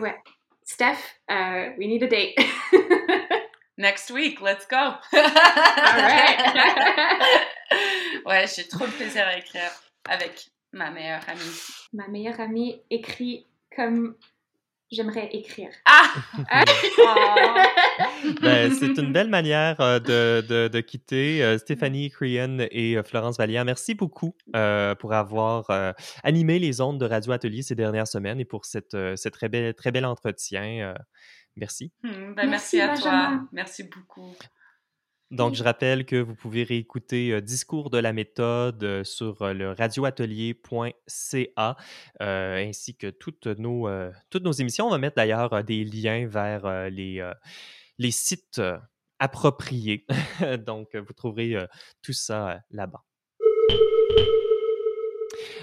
[0.00, 0.16] Ouais.
[0.64, 0.98] Steph,
[1.30, 2.34] uh, we need a date.
[3.78, 4.94] Next week, let's go!
[5.12, 6.54] right.
[8.26, 9.70] ouais, j'ai trop de plaisir à écrire
[10.08, 11.60] avec ma meilleure amie.
[11.92, 14.14] Ma meilleure amie écrit comme
[14.90, 15.68] j'aimerais écrire.
[15.84, 16.10] Ah!
[16.50, 16.64] Ah!
[16.98, 18.34] Oh.
[18.42, 21.42] Ben, c'est une belle manière euh, de, de- de quitter.
[21.42, 26.80] Euh, Stéphanie Crean et euh, Florence Vallière, merci beaucoup euh, pour avoir euh, animé les
[26.80, 29.92] ondes de Radio Atelier ces dernières semaines et pour cette, euh, cette très, bel, très
[29.92, 30.64] bel entretien.
[30.80, 30.94] euh,
[31.56, 31.92] merci.
[32.02, 33.48] Hmm, ben, merci, Merci, à toi.
[33.52, 34.34] Merci beaucoup.
[35.32, 39.52] Donc, je rappelle que vous pouvez réécouter euh, Discours de la méthode euh, sur euh,
[39.52, 41.76] le radioatelier.ca
[42.22, 44.86] euh, ainsi que toutes nos, euh, toutes nos émissions.
[44.86, 47.34] On va mettre d'ailleurs euh, des liens vers euh, les, euh,
[47.98, 48.78] les sites euh,
[49.18, 50.06] appropriés.
[50.64, 51.66] Donc, vous trouverez euh,
[52.02, 53.02] tout ça euh, là-bas.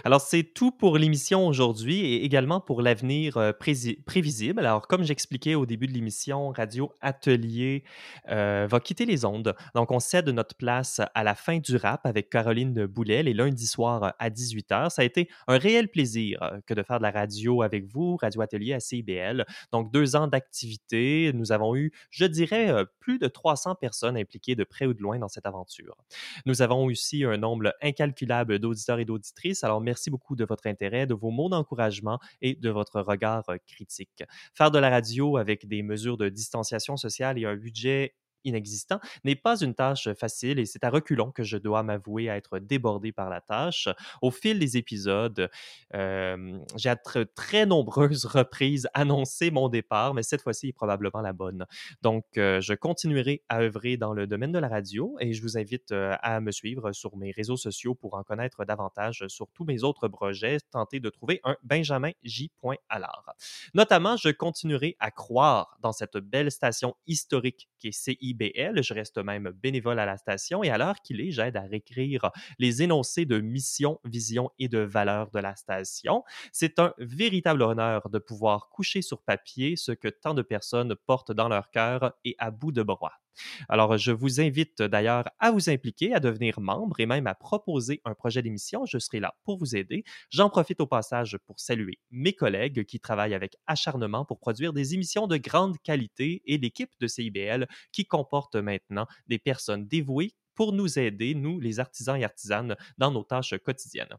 [0.04, 4.60] Alors, c'est tout pour l'émission aujourd'hui et également pour l'avenir euh, prévisible.
[4.60, 7.84] Alors, comme j'expliquais au début de l'émission, Radio Atelier
[8.30, 9.56] euh, va quitter les ondes.
[9.76, 13.68] Donc, on cède notre place à la fin du rap avec Caroline Boulet les lundis
[13.68, 14.90] soirs à 18h.
[14.90, 18.18] Ça a été un réel plaisir euh, que de faire de la radio avec vous,
[18.18, 19.46] Radio Atelier à CIBL.
[19.72, 21.32] Donc, deux ans d'activité.
[21.34, 25.02] Nous avons eu, je dirais, euh, plus de 300 personnes impliquées de près ou de
[25.02, 25.98] loin dans cette aventure.
[26.46, 29.64] Nous avons aussi un nombre incalculable d'auditeurs et d'auditrices.
[29.64, 33.58] Alors, merci beaucoup de votre intérêt, de vos mots d'encouragement et de votre regard euh,
[33.68, 34.24] critique.
[34.54, 39.36] Faire de la radio avec des mesures de distanciation sociale et un budget inexistant n'est
[39.36, 43.12] pas une tâche facile et c'est à reculons que je dois m'avouer à être débordé
[43.12, 43.90] par la tâche.
[44.22, 45.50] Au fil des épisodes,
[45.94, 51.34] j'ai à tr- très nombreuses reprises annoncé mon départ, mais cette fois-ci est probablement la
[51.34, 51.66] bonne.
[52.02, 55.92] Donc, je continuerai à œuvrer dans le domaine de la radio et je vous invite
[55.92, 60.08] à me suivre sur mes réseaux sociaux pour en connaître davantage sur tous mes autres
[60.08, 62.52] projets, tenter de trouver un Benjamin J.
[62.90, 63.34] Allard.
[63.74, 69.18] Notamment, je continuerai à croire dans cette belle station historique qui est CIBL Je reste
[69.18, 73.26] même bénévole à la station et à l'heure qu'il est, j'aide à réécrire les énoncés
[73.26, 76.24] de mission, vision et de valeur de la station.
[76.52, 81.32] C'est un véritable honneur de pouvoir coucher sur papier ce que tant de personnes portent
[81.32, 83.23] dans leur cœur et à bout de bras.
[83.70, 88.02] Alors, je vous invite d'ailleurs à vous impliquer, à devenir membre et même à proposer
[88.06, 88.86] un projet d'émission.
[88.86, 90.04] Je serai là pour vous aider.
[90.30, 94.94] J'en profite au passage pour saluer mes collègues qui travaillent avec acharnement pour produire des
[94.94, 100.74] émissions de grande qualité et l'équipe de CIBL qui comporte maintenant des personnes dévouées pour
[100.74, 104.16] nous aider, nous, les artisans et artisanes, dans nos tâches quotidiennes.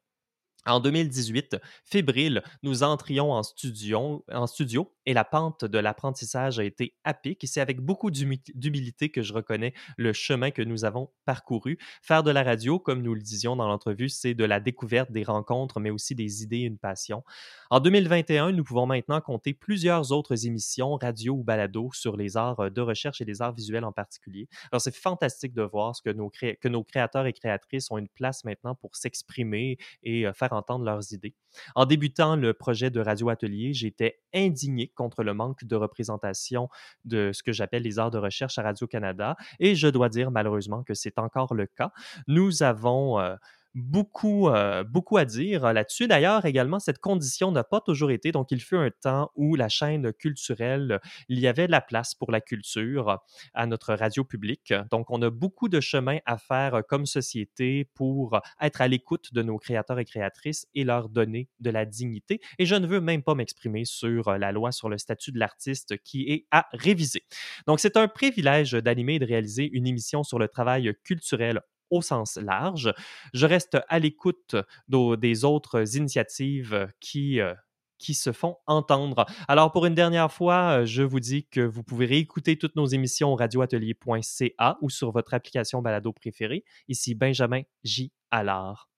[0.66, 6.64] En 2018, fébrile, nous entrions en studio, en studio et la pente de l'apprentissage a
[6.64, 7.44] été à pic.
[7.46, 11.78] C'est avec beaucoup d'humilité que je reconnais le chemin que nous avons parcouru.
[12.00, 15.24] Faire de la radio, comme nous le disions dans l'entrevue, c'est de la découverte, des
[15.24, 17.24] rencontres, mais aussi des idées et une passion.
[17.68, 22.70] En 2021, nous pouvons maintenant compter plusieurs autres émissions, radio ou balado, sur les arts
[22.70, 24.48] de recherche et les arts visuels en particulier.
[24.72, 28.08] Alors, c'est fantastique de voir ce que nos, que nos créateurs et créatrices ont une
[28.08, 31.34] place maintenant pour s'exprimer et euh, faire entendre leurs idées.
[31.74, 36.68] En débutant le projet de Radio Atelier, j'étais indigné contre le manque de représentation
[37.04, 40.82] de ce que j'appelle les arts de recherche à Radio-Canada et je dois dire malheureusement
[40.82, 41.92] que c'est encore le cas.
[42.26, 43.20] Nous avons...
[43.20, 43.36] Euh,
[43.74, 46.06] beaucoup, euh, beaucoup à dire là-dessus.
[46.06, 48.32] D'ailleurs, également, cette condition n'a pas toujours été.
[48.32, 52.14] Donc, il fut un temps où la chaîne culturelle, il y avait de la place
[52.14, 53.18] pour la culture
[53.54, 54.72] à notre radio publique.
[54.90, 59.42] Donc, on a beaucoup de chemin à faire comme société pour être à l'écoute de
[59.42, 62.40] nos créateurs et créatrices et leur donner de la dignité.
[62.58, 65.96] Et je ne veux même pas m'exprimer sur la loi sur le statut de l'artiste
[66.02, 67.24] qui est à réviser.
[67.66, 71.60] Donc, c'est un privilège d'animer et de réaliser une émission sur le travail culturel
[71.90, 72.92] au sens large.
[73.32, 74.56] Je reste à l'écoute
[74.88, 77.54] des autres initiatives qui, euh,
[77.98, 79.26] qui se font entendre.
[79.48, 83.32] Alors, pour une dernière fois, je vous dis que vous pouvez réécouter toutes nos émissions
[83.32, 86.64] au radioatelier.ca ou sur votre application balado préférée.
[86.88, 88.12] Ici Benjamin J.
[88.30, 88.90] Allard.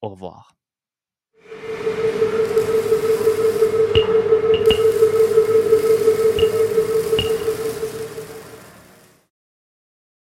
[0.00, 0.61] Au revoir.